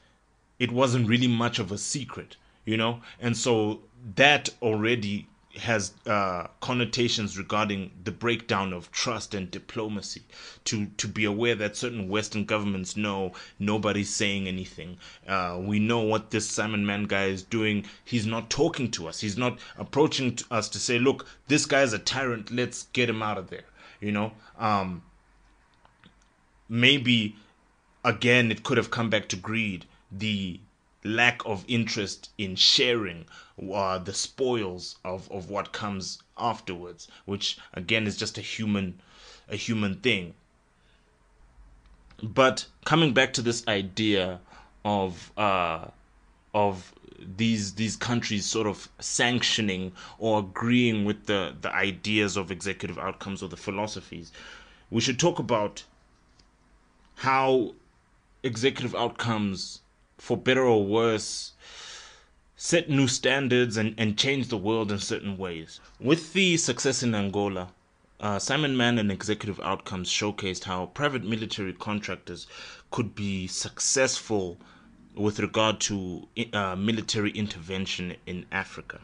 [0.58, 2.36] it wasn't really much of a secret
[2.68, 3.02] you know?
[3.20, 3.80] And so
[4.16, 5.28] that already
[5.60, 10.24] has uh, connotations regarding the breakdown of trust and diplomacy.
[10.66, 14.98] To to be aware that certain Western governments know nobody's saying anything.
[15.28, 17.86] Uh, we know what this Simon Mann guy is doing.
[18.04, 19.20] He's not talking to us.
[19.20, 22.52] He's not approaching to us to say, "Look, this guy's a tyrant.
[22.52, 23.66] Let's get him out of there."
[24.00, 24.34] You know.
[24.58, 25.04] Um,
[26.70, 27.36] maybe
[28.04, 29.86] again, it could have come back to greed.
[30.12, 30.60] The
[31.08, 33.26] lack of interest in sharing
[33.74, 39.00] uh, the spoils of, of what comes afterwards, which again is just a human
[39.50, 40.34] a human thing.
[42.22, 44.42] But coming back to this idea
[44.84, 45.88] of uh,
[46.54, 52.98] of these these countries sort of sanctioning or agreeing with the the ideas of executive
[53.00, 54.32] outcomes or the philosophies
[54.90, 55.84] we should talk about
[57.16, 57.74] how
[58.44, 59.82] executive outcomes
[60.28, 61.54] for better or worse
[62.56, 67.16] set new standards and, and change the world in certain ways with the success in
[67.16, 67.70] angola
[68.20, 72.48] uh, Simon Mann and Executive Outcomes showcased how private military contractors
[72.90, 74.58] could be successful
[75.14, 79.02] with regard to uh, military intervention in Africa.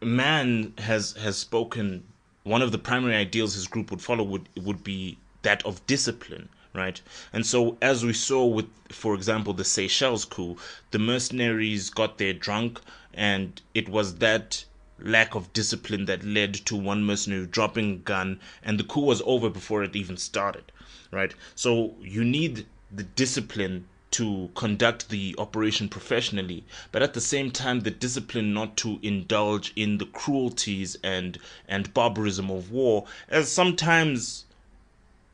[0.00, 2.02] Mann has has spoken.
[2.42, 6.48] One of the primary ideals his group would follow would would be that of discipline,
[6.72, 7.00] right?
[7.32, 10.56] And so, as we saw with, for example, the Seychelles coup,
[10.90, 12.80] the mercenaries got there drunk,
[13.12, 14.64] and it was that
[14.98, 19.22] lack of discipline that led to one mercenary dropping a gun, and the coup was
[19.24, 20.70] over before it even started,
[21.10, 21.34] right?
[21.54, 27.80] So you need the discipline to conduct the operation professionally, but at the same time,
[27.80, 34.44] the discipline not to indulge in the cruelties and and barbarism of war, as sometimes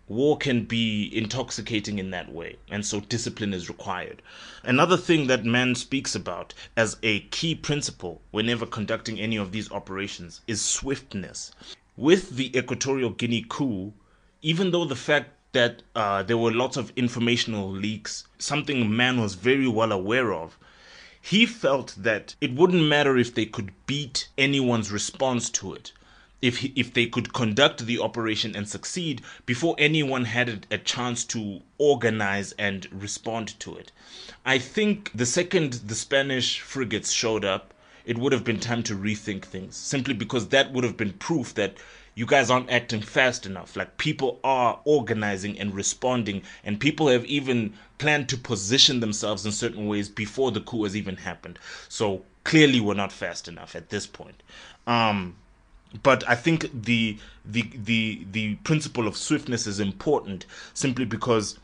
[0.09, 4.23] war can be intoxicating in that way, and so discipline is required.
[4.63, 9.71] Another thing that Mann speaks about as a key principle whenever conducting any of these
[9.73, 11.53] operations is swiftness.
[11.97, 13.93] With the Equatorial Guinea coup,
[14.43, 19.35] even though the fact that uh, there were lots of informational leaks, something Mann was
[19.35, 20.59] very well aware of.
[21.21, 25.93] He felt that it wouldn't matter if they could beat anyone's response to it.
[26.43, 31.63] If, if they could conduct the operation and succeed before anyone had a chance to
[31.79, 33.91] organize and respond to it.
[34.45, 37.73] I think the second the Spanish frigates showed up,
[38.05, 41.55] it would have been time to rethink things, simply because that would have been proof
[41.55, 41.75] that
[42.15, 43.77] you guys aren't acting fast enough.
[43.77, 49.53] Like people are organizing and responding, and people have even planned to position themselves in
[49.53, 51.59] certain ways before the coup has even happened.
[51.89, 54.43] So clearly, we're not fast enough at this point.
[54.87, 55.37] Um,
[56.03, 61.59] but I think the the the the principle of swiftness is important simply because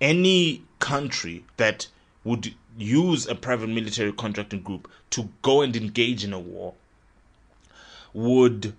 [0.00, 1.88] any country that
[2.24, 6.74] would use a private military contracting group to go and engage in a war
[8.12, 8.74] would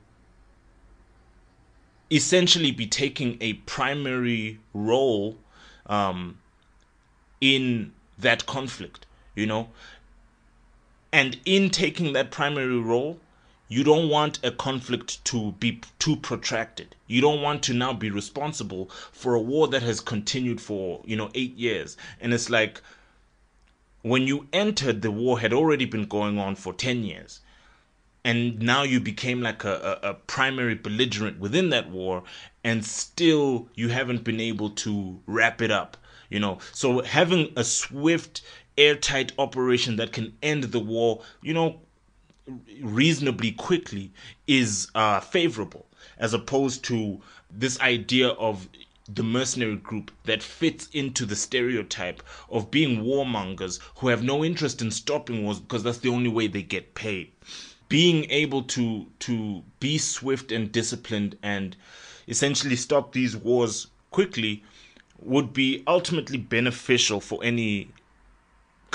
[2.12, 5.38] essentially be taking a primary role
[5.88, 6.38] um,
[7.42, 9.06] in that conflict,
[9.36, 9.70] you know.
[11.12, 13.20] And in taking that primary role,
[13.68, 16.96] you don't want a conflict to be too protracted.
[17.08, 21.16] You don't want to now be responsible for a war that has continued for, you
[21.16, 21.98] know, eight years.
[22.22, 22.82] And it's like
[24.02, 27.42] when you entered, the war had already been going on for 10 years
[28.26, 32.24] and now you became like a, a, a, primary belligerent within that war
[32.64, 35.96] and still you haven't been able to wrap it up
[36.30, 38.42] you know so having a swift
[38.78, 41.80] airtight operation that can end the war you know
[42.82, 44.12] reasonably quickly
[44.48, 45.86] is uh, favorable
[46.18, 48.68] as opposed to this idea of
[49.08, 54.82] the mercenary group that fits into the stereotype of being warmongers who have no interest
[54.82, 57.32] in stopping wars because that's the only way they get paid.
[57.88, 61.76] Being able to to be swift and disciplined and
[62.28, 64.64] essentially stop these wars quickly
[65.20, 67.90] would be ultimately beneficial for any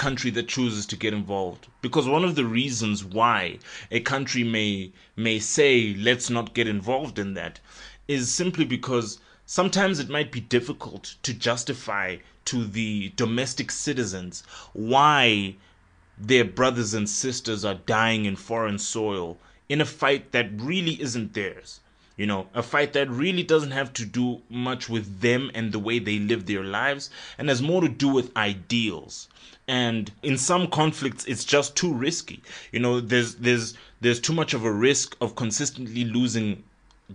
[0.00, 3.58] country that chooses to get involved because one of the reasons why
[3.90, 7.60] a country may may say let's not get involved in that
[8.08, 15.54] is simply because sometimes it might be difficult to justify to the domestic citizens why
[16.16, 19.36] their brothers and sisters are dying in foreign soil
[19.68, 21.80] in a fight that really isn't theirs.
[22.20, 25.78] You know, a fight that really doesn't have to do much with them and the
[25.78, 29.26] way they live their lives and has more to do with ideals.
[29.66, 32.42] And in some conflicts it's just too risky.
[32.72, 36.62] You know, there's there's there's too much of a risk of consistently losing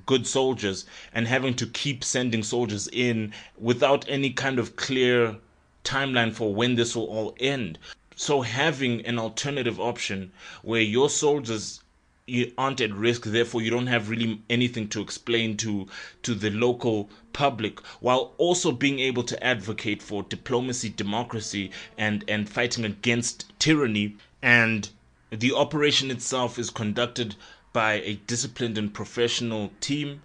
[0.08, 5.36] good soldiers and having to keep sending soldiers in without any kind of clear
[5.84, 7.78] timeline for when this will all end
[8.16, 10.32] so having an alternative option
[10.64, 11.82] where your soldiers
[12.28, 15.88] you aren't at risk therefore you don't have really anything to explain to
[16.24, 21.70] to the local public while also being able to advocate for diplomacy democracy
[22.00, 24.18] and and fighting against tyranny.
[24.42, 24.90] And
[25.30, 27.36] the operation itself is conducted
[27.74, 30.24] by a disciplined and professional team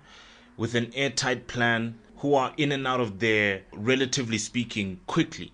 [0.57, 5.53] with an airtight plan who are in and out of there relatively speaking quickly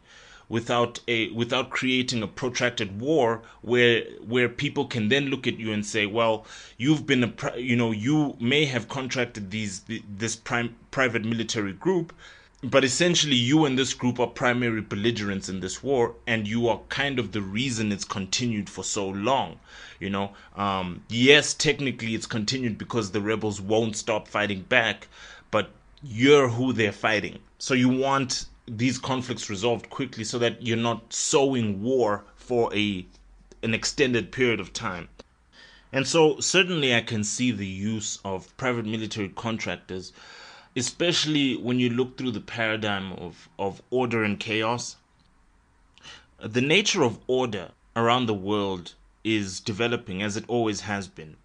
[0.49, 5.73] without a without creating a protracted war where where people can then look at you
[5.73, 9.83] and say well you've been a you know you may have contracted these
[10.19, 12.13] this prime private military group
[12.63, 16.81] but essentially you and this group are primary belligerents in this war and you are
[16.89, 19.59] kind of the reason it's continued for so long
[19.99, 20.31] you know?
[20.57, 25.09] Um, yes technically it's continued because the rebels won't stop fighting back
[25.51, 25.71] but
[26.03, 27.39] you're who they're fighting.
[27.59, 33.07] So you want these conflicts resolved quickly so that you're not sowing war for a
[33.63, 35.09] an extended period of time
[35.93, 40.13] and so certainly i can see the use of private military contractors
[40.77, 44.97] especially when you look through the paradigm of, of order and chaos.
[46.39, 48.95] The nature of order around the world
[49.25, 51.37] is developing as it always has been.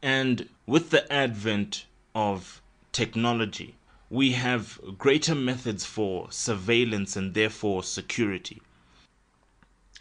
[0.00, 2.62] And with the advent of
[2.92, 3.74] technology,
[4.10, 8.60] we have greater methods for surveillance and therefore security.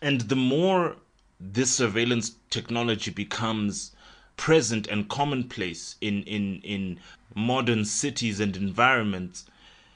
[0.02, 0.98] And the more
[1.40, 3.96] this surveillance technology becomes
[4.38, 7.00] present and commonplace in, in, in
[7.34, 9.46] modern cities and environments,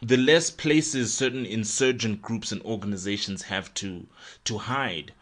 [0.02, 4.08] the less places certain insurgent groups and organizations have to
[4.46, 5.14] to hide.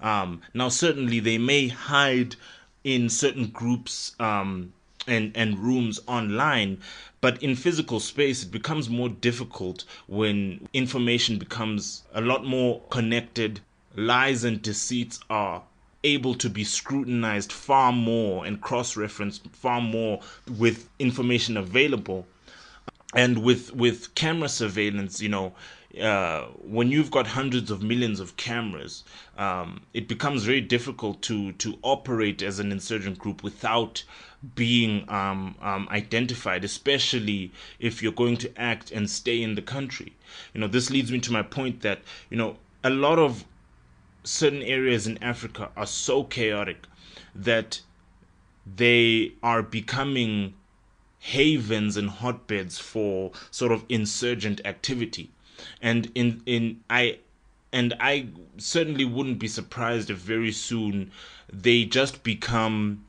[0.00, 2.36] Um, now, certainly, they may hide
[2.82, 4.72] in certain groups um,
[5.06, 6.78] and and rooms online,
[7.20, 13.60] but in physical space, it becomes more difficult when information becomes a lot more connected.
[13.94, 15.62] Lies and deceits are
[16.04, 20.20] able to be scrutinized far more and cross referenced far more
[20.58, 22.26] with information available.
[23.14, 25.52] And with, with camera surveillance, you know,
[26.00, 29.04] uh, when you've got hundreds of millions of cameras,
[29.36, 34.02] um, it becomes very difficult to to operate as an insurgent group without
[34.54, 40.14] being um, um, identified, especially if you're going to act and stay in the country.
[40.52, 43.44] You know, this leads me to my point that you know a lot of
[44.24, 46.86] certain areas in Africa are so chaotic
[47.34, 47.80] that
[48.76, 50.54] they are becoming
[51.18, 55.30] havens and hotbeds for sort of insurgent activity
[55.80, 57.16] and in in i
[57.72, 58.26] and i
[58.56, 61.12] certainly wouldn't be surprised if very soon
[61.52, 63.04] they just become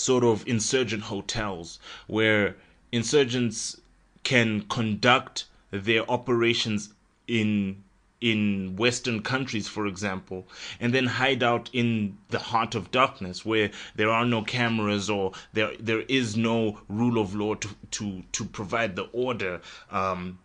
[0.00, 2.56] sort of insurgent hotels where
[2.92, 3.80] insurgents
[4.22, 6.92] can conduct their operations
[7.26, 7.82] in
[8.20, 10.46] in Western countries, for example,
[10.78, 15.32] and then hide out in the heart of darkness where there are no cameras or
[15.54, 20.38] there there is no rule of law to to, to provide the order um,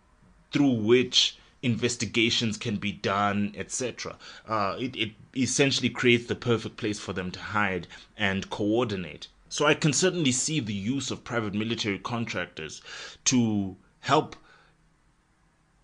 [0.52, 4.16] through which investigations can be done, etc.
[4.48, 7.86] Uh, it, it essentially creates the perfect place for them to hide
[8.16, 9.28] and coordinate.
[9.48, 12.82] So I can certainly see the use of private military contractors
[13.26, 14.36] to help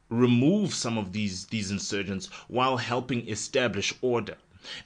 [0.09, 4.37] remove some of these these insurgents while helping establish order.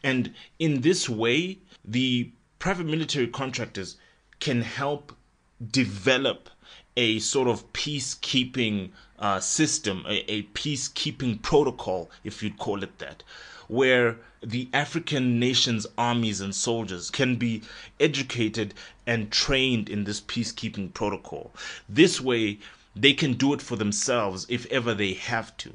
[0.03, 3.97] And in this way, the private military contractors
[4.41, 5.13] can help
[5.71, 6.49] develop
[6.97, 13.23] a sort of peacekeeping uh, system, a, a peacekeeping protocol, if you'd call it that,
[13.69, 14.17] where
[14.47, 17.63] the African nations' armies and soldiers can be
[17.99, 18.75] educated
[19.05, 21.53] and trained in this peacekeeping protocol.
[21.89, 22.59] This way,
[22.95, 25.75] they can do it for themselves if ever they have to.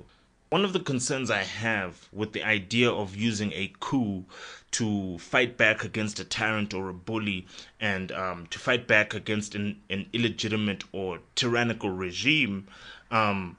[0.50, 4.24] One of the concerns I have with the idea of using a coup
[4.72, 7.46] to fight back against a tyrant or a bully
[7.82, 12.68] and um, to fight back against an, an illegitimate or tyrannical regime
[13.12, 13.58] um,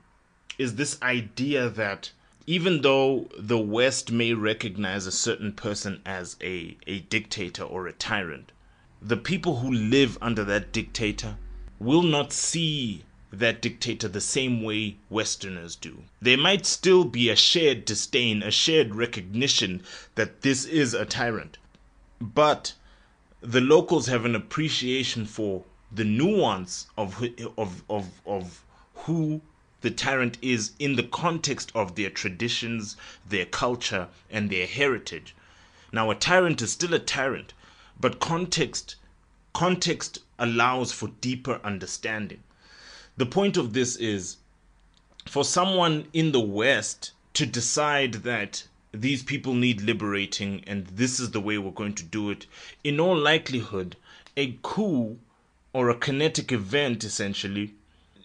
[0.59, 2.13] is this idea that
[2.47, 7.93] even though the West may recognize a certain person as a, a dictator or a
[7.93, 8.53] tyrant,
[9.01, 11.37] the people who live under that dictator
[11.79, 16.05] will not see that dictator the same way Westerners do.
[16.21, 19.83] There might still be a shared disdain, a shared recognition
[20.17, 21.59] that this is a tyrant.
[22.21, 22.75] But
[23.41, 27.23] the locals have an appreciation for the nuance of,
[27.57, 28.65] of, of, of
[28.95, 29.41] who
[29.83, 32.97] the tyrant is in the context of their traditions,
[33.29, 35.35] their culture, and their heritage.
[35.93, 37.53] Now, a tyrant is still a tyrant,
[38.01, 38.97] but context
[39.53, 42.43] context allows for deeper understanding
[43.17, 44.39] the point of this is
[45.27, 51.31] for someone in the West to decide that these people need liberating and this is
[51.31, 52.47] the way we're going to do it,
[52.83, 53.97] in all likelihood,
[54.37, 55.19] a coup
[55.75, 57.75] or a kinetic event essentially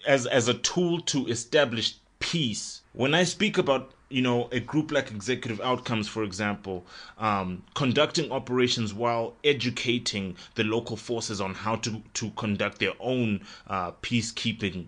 [0.07, 2.81] as as a tool to establish peace.
[2.93, 6.85] When I speak about you know a group like executive outcomes for example
[7.17, 13.41] um, conducting operations while educating the local forces on how to to conduct their own
[13.67, 14.85] uh, peacekeeping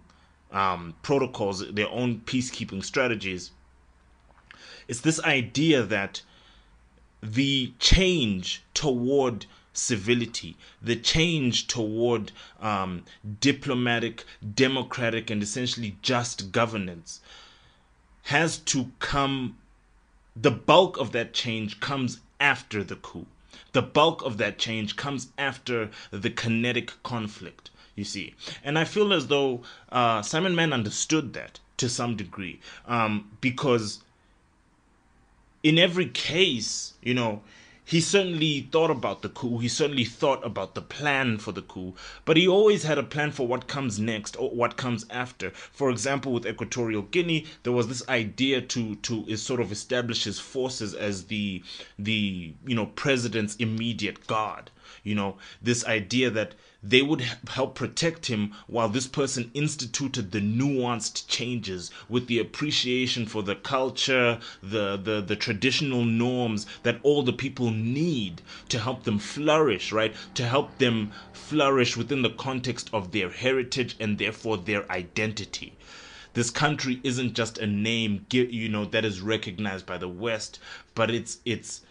[0.51, 3.51] um, protocols their own peacekeeping strategies
[4.87, 6.21] it's this idea that
[7.21, 13.03] the change toward civility, the change toward um,
[13.39, 17.21] diplomatic, democratic, and essentially just governance
[18.23, 19.57] has to come.
[20.35, 23.25] The bulk of that change comes after the coup.
[23.71, 28.33] The bulk of that change comes after the kinetic conflict, you see.
[28.63, 29.61] And I feel as though
[29.91, 34.03] uh, Simon Mann understood that to some degree um, because
[35.63, 37.41] in every case, you know,
[37.89, 39.57] he certainly thought about the coup.
[39.57, 43.31] He certainly thought about the plan for the coup, but he always had a plan
[43.31, 45.49] for what comes next or what comes after.
[45.49, 50.39] For example, with Equatorial Guinea, there was this idea to to sort of establish his
[50.39, 51.63] forces as the
[51.97, 54.69] the you know president's immediate guard.
[55.03, 60.39] You know, this idea that they would help protect him while this person instituted the
[60.39, 67.21] nuanced changes with the appreciation for the culture, the, the, the traditional norms that all
[67.21, 70.15] the people need to help them flourish, right?
[70.35, 75.75] To help them flourish within the context of their heritage and therefore their identity
[76.35, 80.59] this country isn't just a name you know that is recognized by the west
[80.93, 81.81] but it's it's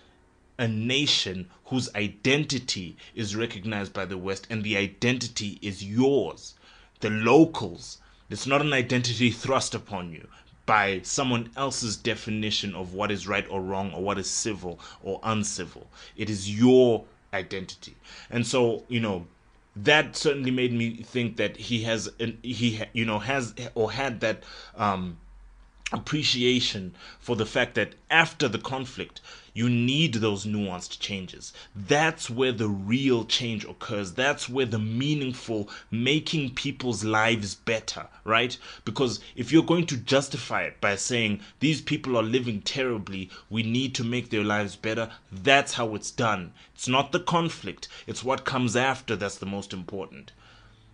[0.58, 6.54] a nation whose identity is recognized by the West and the identity is yours,
[7.00, 7.98] the locals.
[8.30, 10.28] It's not an identity thrust upon you
[10.66, 15.20] by someone else's definition of what is right or wrong or what is civil or
[15.22, 15.88] uncivil.
[16.16, 17.94] It is your identity.
[18.28, 19.26] And so, you know,
[19.76, 22.10] that certainly made me think that he has
[22.42, 24.42] he you know has or had that
[24.76, 25.16] um
[25.92, 29.20] appreciation for the fact that after the conflict
[29.58, 31.52] you need those nuanced changes.
[31.74, 34.12] That's where the real change occurs.
[34.12, 38.56] That's where the meaningful making people's lives better, right?
[38.84, 43.64] Because if you're going to justify it by saying these people are living terribly, we
[43.64, 46.52] need to make their lives better, that's how it's done.
[46.76, 50.30] It's not the conflict, it's what comes after that's the most important.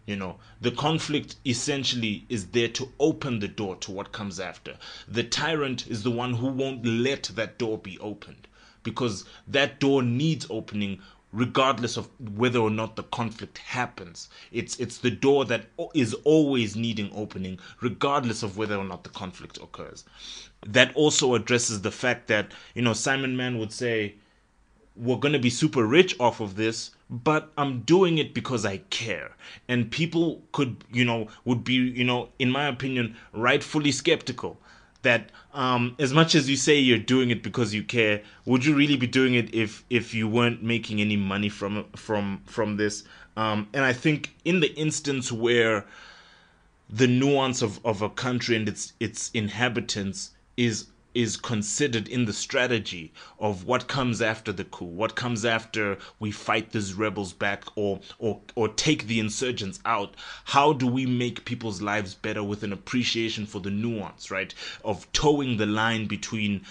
[0.06, 4.78] You know, the conflict essentially is there to open the door to what comes after.
[5.06, 8.48] The tyrant is the one who won't let that door be opened
[8.84, 11.00] because that door needs opening
[11.32, 12.08] regardless of
[12.38, 14.28] whether or not the conflict happens.
[14.52, 19.10] It's it's the door that is always needing opening regardless of whether or not the
[19.10, 20.04] conflict occurs.
[20.64, 24.14] That also addresses the fact that you know Simon Mann would say
[24.96, 28.78] we're going to be super rich off of this but I'm doing it because I
[28.90, 29.36] care.
[29.68, 34.58] And people could, you know, would be, you know, in my opinion, rightfully skeptical
[35.04, 38.74] that um, as much as you say you're doing it because you care, would you
[38.74, 43.04] really be doing it if if you weren't making any money from from from this?
[43.36, 45.86] Um, and I think in the instance where
[46.90, 52.32] the nuance of, of a country and its its inhabitants is is considered in the
[52.32, 57.64] strategy of what comes after the coup, what comes after we fight these rebels back
[57.76, 60.14] or or or take the insurgents out.
[60.46, 64.52] How do we make people's lives better with an appreciation for the nuance, right?
[64.84, 66.62] Of towing the line between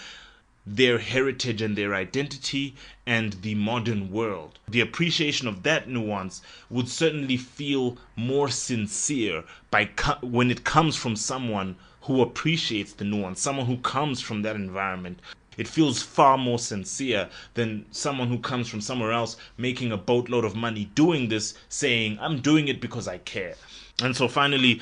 [0.66, 2.74] their heritage and their identity
[3.06, 4.58] and the modern world.
[4.66, 6.40] The appreciation of that nuance
[6.70, 9.90] would certainly feel more sincere by
[10.22, 15.20] when it comes from someone who appreciates the nuance, someone who comes from that environment.
[15.56, 20.44] It feels far more sincere than someone who comes from somewhere else making a boatload
[20.44, 23.54] of money doing this, saying, I'm doing it because I care.
[24.02, 24.80] And so finally,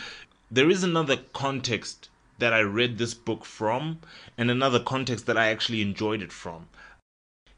[0.50, 2.08] there is another context
[2.38, 4.00] that I read this book from,
[4.36, 6.66] and another context that I actually enjoyed it from.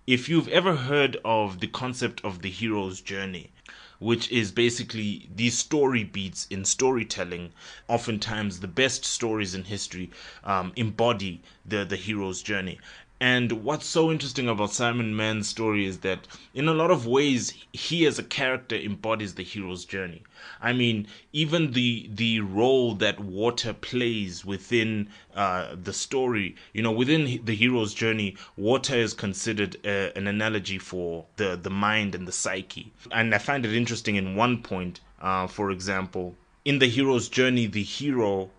[0.06, 3.52] If you've ever heard of the concept of the hero's journey,
[3.98, 7.52] which is basically these story beats in storytelling.
[7.88, 10.10] Oftentimes, the best stories in history
[10.44, 12.78] um, embody the the hero's journey.
[13.26, 17.54] And what's so interesting about Simon Mann's story is that, in a lot of ways,
[17.72, 20.24] he as a character embodies the hero's journey.
[20.60, 26.92] I mean, even the the role that water plays within uh, the story, you know,
[26.92, 32.28] within the hero's journey, water is considered uh, an analogy for the the mind and
[32.28, 32.92] the psyche.
[33.10, 36.34] And I find it interesting in one point, uh, for example,
[36.66, 38.50] in the hero's journey, the hero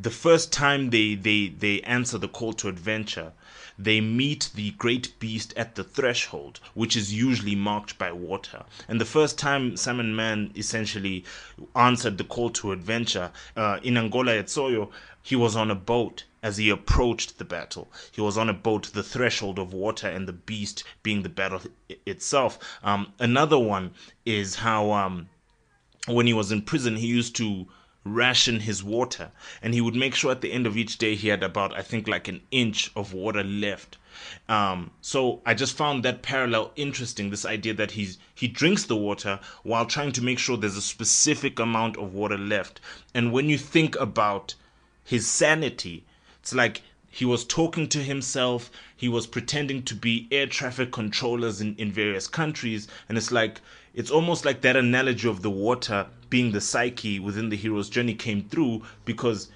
[0.00, 3.32] the first time they they they answer the call to adventure
[3.82, 8.64] they meet the great beast at the threshold, which is usually marked by water.
[8.86, 11.24] And the first time Simon Mann essentially
[11.74, 14.90] answered the call to adventure uh, in Angola at Soyo,
[15.22, 17.90] he was on a boat as he approached the battle.
[18.12, 21.62] He was on a boat, the threshold of water, and the beast being the battle
[22.06, 22.58] itself.
[22.82, 23.92] Um, another one
[24.24, 25.28] is how um,
[26.06, 27.66] when he was in prison, he used to
[28.04, 29.30] ration his water
[29.60, 31.82] and he would make sure at the end of each day he had about i
[31.82, 33.98] think like an inch of water left.
[34.48, 38.96] Um, so i just found that parallel interesting this idea that he's he drinks the
[38.96, 42.80] water while trying to make sure there's a specific amount of water left.
[43.14, 44.54] And when you think about
[45.04, 46.04] his sanity
[46.40, 46.80] it's like
[47.10, 51.92] he was talking to himself he was pretending to be air traffic controllers in, in
[51.92, 53.60] various countries and it's like
[53.94, 58.14] it's almost like that analogy of the water being the psyche within the hero's journey
[58.14, 59.50] came through because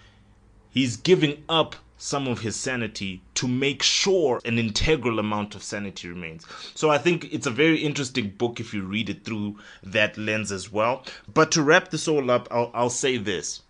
[0.70, 6.08] he's giving up some of his sanity to make sure an integral amount of sanity
[6.08, 6.44] remains.
[6.74, 10.50] So I think it's a very interesting book if you read it through that lens
[10.50, 11.04] as well.
[11.32, 13.62] But to wrap this all up, I'll, I'll say this.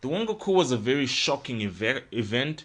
[0.00, 2.64] The Wonga coup was a very shocking ev- event,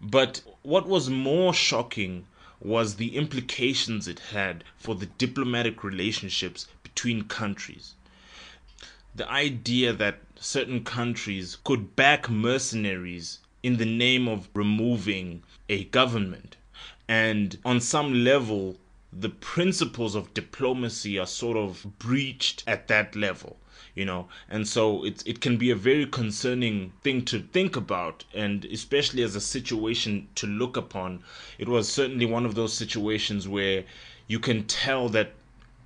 [0.00, 2.26] but what was more shocking
[2.64, 7.94] was the implications it had for the diplomatic relationships between countries.
[9.14, 16.56] The idea that certain countries could back mercenaries in the name of removing a government.
[17.08, 18.78] And on some level,
[19.12, 23.58] the principles of diplomacy are sort of breached at that level
[23.94, 24.28] you know?
[24.48, 29.22] And so it, it can be a very concerning thing to think about and especially
[29.22, 31.22] as a situation to look upon.
[31.58, 33.84] It was certainly one of those situations where
[34.26, 35.32] you can tell that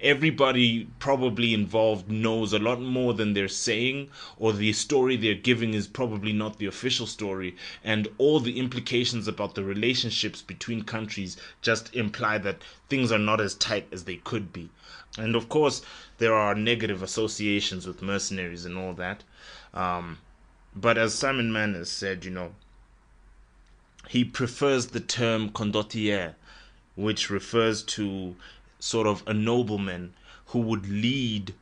[0.00, 5.72] everybody probably involved knows a lot more than they're saying or the story they're giving
[5.72, 11.38] is probably not the official story and all the implications about the relationships between countries
[11.62, 14.68] just imply that things are not as tight as they could be.
[15.16, 15.80] And of course
[16.18, 19.22] there are negative associations with mercenaries and all that.
[19.74, 20.18] Um,
[20.74, 22.54] but as Simon Mann has said you know
[24.08, 26.34] he prefers the term condottiere
[26.94, 28.36] which refers to
[28.78, 30.14] sort of a nobleman
[30.46, 31.54] who would lead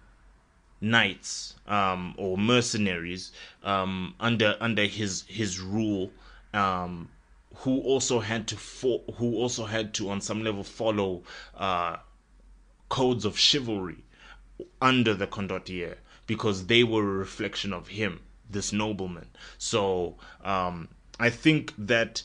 [0.81, 3.33] knights um, or mercenaries
[3.63, 6.11] um, under under his his rule,
[6.53, 7.09] um,
[7.57, 11.23] who also had to fo- who also had to on some level follow
[11.57, 11.97] uh,
[12.89, 14.05] codes of chivalry
[14.81, 15.97] under the condottiere
[16.27, 19.29] because they were a reflection of him, this nobleman.
[19.59, 20.89] So um,
[21.19, 22.23] I think that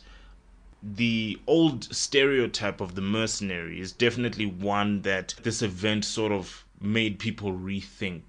[0.81, 7.19] the old stereotype of the mercenary is definitely one that this event sort of made
[7.19, 8.21] people rethink.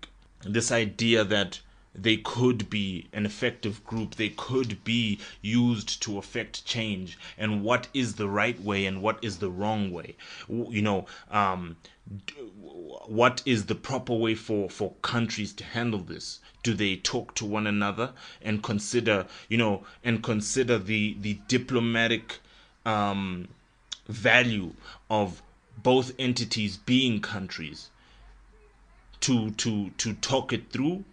[0.43, 1.61] This idea that
[1.95, 7.89] they could be an effective group, they could be used to affect change, and what
[7.93, 10.17] is the right way and what is the wrong way.
[10.49, 11.77] You know, um,
[13.07, 16.41] what is the proper way for, for countries to handle this?
[16.63, 18.13] do they talk to one another
[18.43, 22.39] and consider you know and consider the the diplomatic
[22.85, 23.49] um,
[24.09, 24.73] value
[25.09, 25.43] of
[25.83, 27.91] both entities being countries
[29.21, 31.05] to to to talk it through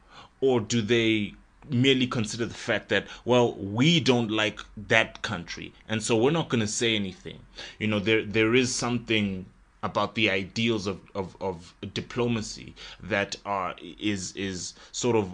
[0.41, 1.33] or do they
[1.69, 6.47] merely consider the fact that well we don't like that country and so we're not
[6.47, 7.39] going to say anything
[7.77, 9.45] you know there there is something
[9.83, 15.33] about the ideals of, of, of diplomacy that are is is sort of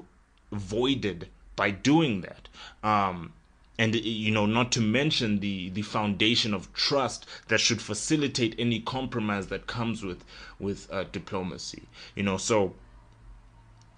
[0.52, 2.50] voided by doing that.
[2.84, 3.34] Um,
[3.80, 8.80] and you know not to mention the the foundation of trust that should facilitate any
[8.80, 10.24] compromise that comes with
[10.60, 11.82] with uh, diplomacy
[12.16, 12.76] you know so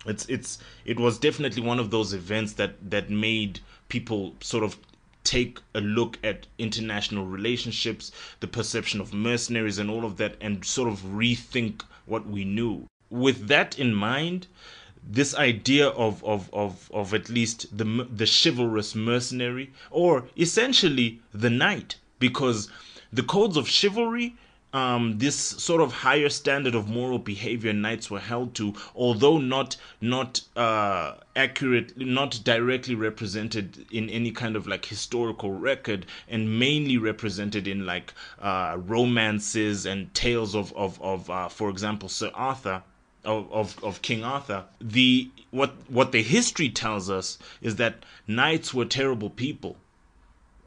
[0.05, 4.77] it's it's it was definitely one of those events that that made people sort of
[5.23, 10.63] take a look at international relationships, the perception of mercenaries, and all of that, and
[10.63, 12.87] sort of rethink what we knew.
[13.09, 14.47] With that in mind,
[15.03, 21.49] this idea of, of, of, of at least the, the chivalrous mercenary, or essentially the
[21.49, 22.69] knight, because
[23.11, 24.35] the codes of chivalry
[24.75, 29.77] um, this sort of higher standard of moral behavior knights were held to, although not
[30.01, 36.97] not uh, accurate, not directly represented in any kind of like historical record, and mainly
[36.97, 42.83] represented in like uh, romances and tales of of of, uh, for example, Sir Arthur.
[43.23, 48.71] Of, of, of King Arthur, the what what the history tells us is that knights
[48.71, 49.77] were terrible people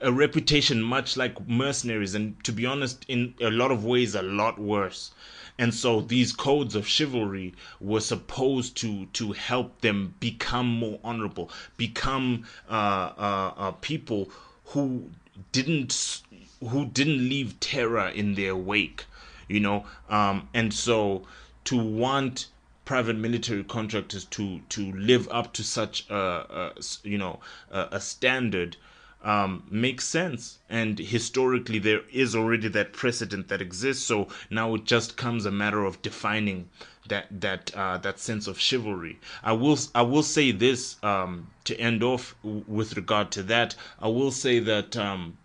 [0.00, 4.22] a reputation much like mercenaries and to be honest in a lot of ways a
[4.22, 5.12] lot worse.
[5.58, 11.50] And so these codes of chivalry were supposed to to help them become more honorable
[11.76, 14.30] become uh, uh, uh, people
[14.66, 15.10] who
[15.52, 16.22] didn't
[16.60, 19.04] who didn't leave terror in their wake
[19.48, 19.84] you know?
[20.08, 21.26] Um, and so
[21.64, 22.46] to want
[22.84, 26.72] private military contractors to to live up to such a, a
[27.02, 27.40] you know
[27.70, 28.76] a, a standard
[29.22, 30.58] um, makes sense.
[30.68, 34.04] And historically, there is already that precedent that exists.
[34.04, 36.68] So now it just comes a matter of defining
[37.08, 39.18] that that uh, that sense of chivalry.
[39.42, 43.74] I will I will say this um, to end off w- with regard to that.
[43.98, 45.38] I will say that um,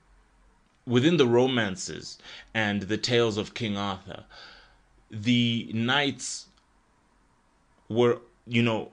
[0.86, 2.18] within the romances
[2.54, 4.26] and the tales of King Arthur,
[5.10, 6.48] the knights
[7.90, 8.92] were you know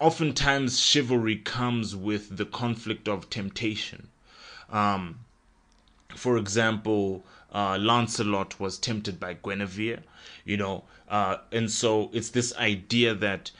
[0.00, 4.08] oftentimes chivalry comes with the conflict of temptation.
[4.70, 5.20] Um,
[6.16, 7.22] for example,
[7.52, 10.02] uh, Lancelot was tempted by Guinevere,
[10.44, 13.50] you know, uh, and so it's this idea that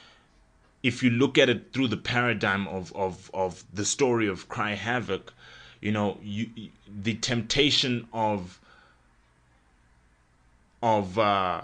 [0.82, 4.74] if you look at it through the paradigm of of of the story of Cry
[4.74, 5.34] Havoc,
[5.80, 6.48] you know, you
[6.88, 8.58] the temptation of
[10.82, 11.62] of uh,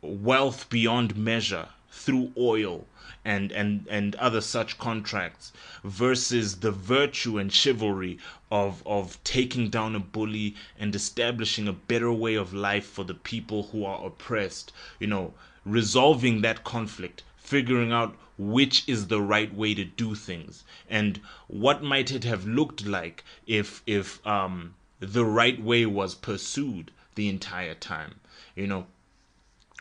[0.00, 2.86] wealth beyond measure through oil
[3.28, 5.52] and and and other such contracts
[5.84, 8.18] versus the virtue and chivalry
[8.50, 13.14] of of taking down a bully and establishing a better way of life for the
[13.32, 19.52] people who are oppressed you know resolving that conflict figuring out which is the right
[19.52, 20.62] way to do things.
[20.88, 26.92] And what might it have looked like if if um the right way was pursued
[27.16, 28.20] the entire time?
[28.54, 28.86] You know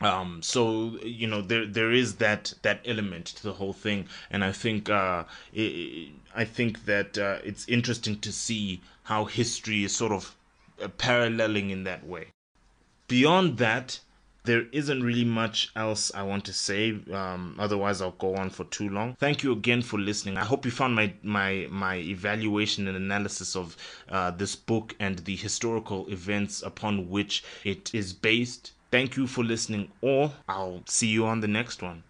[0.01, 4.43] um so you know there there is that that element to the whole thing and
[4.43, 5.23] i think uh
[5.53, 10.35] it, i think that uh, it's interesting to see how history is sort of
[10.83, 12.27] uh, paralleling in that way
[13.07, 13.99] beyond that
[14.43, 16.97] there isn't really much else I want to say.
[17.11, 19.17] Um, otherwise, I'll go on for too long.
[19.19, 20.37] Thank you again for listening.
[20.37, 23.75] I hope you found my my my evaluation and analysis of
[24.07, 29.43] uh, this book and the historical events upon which it is based Thank you for
[29.45, 32.03] listening, or I'll see you on the next one.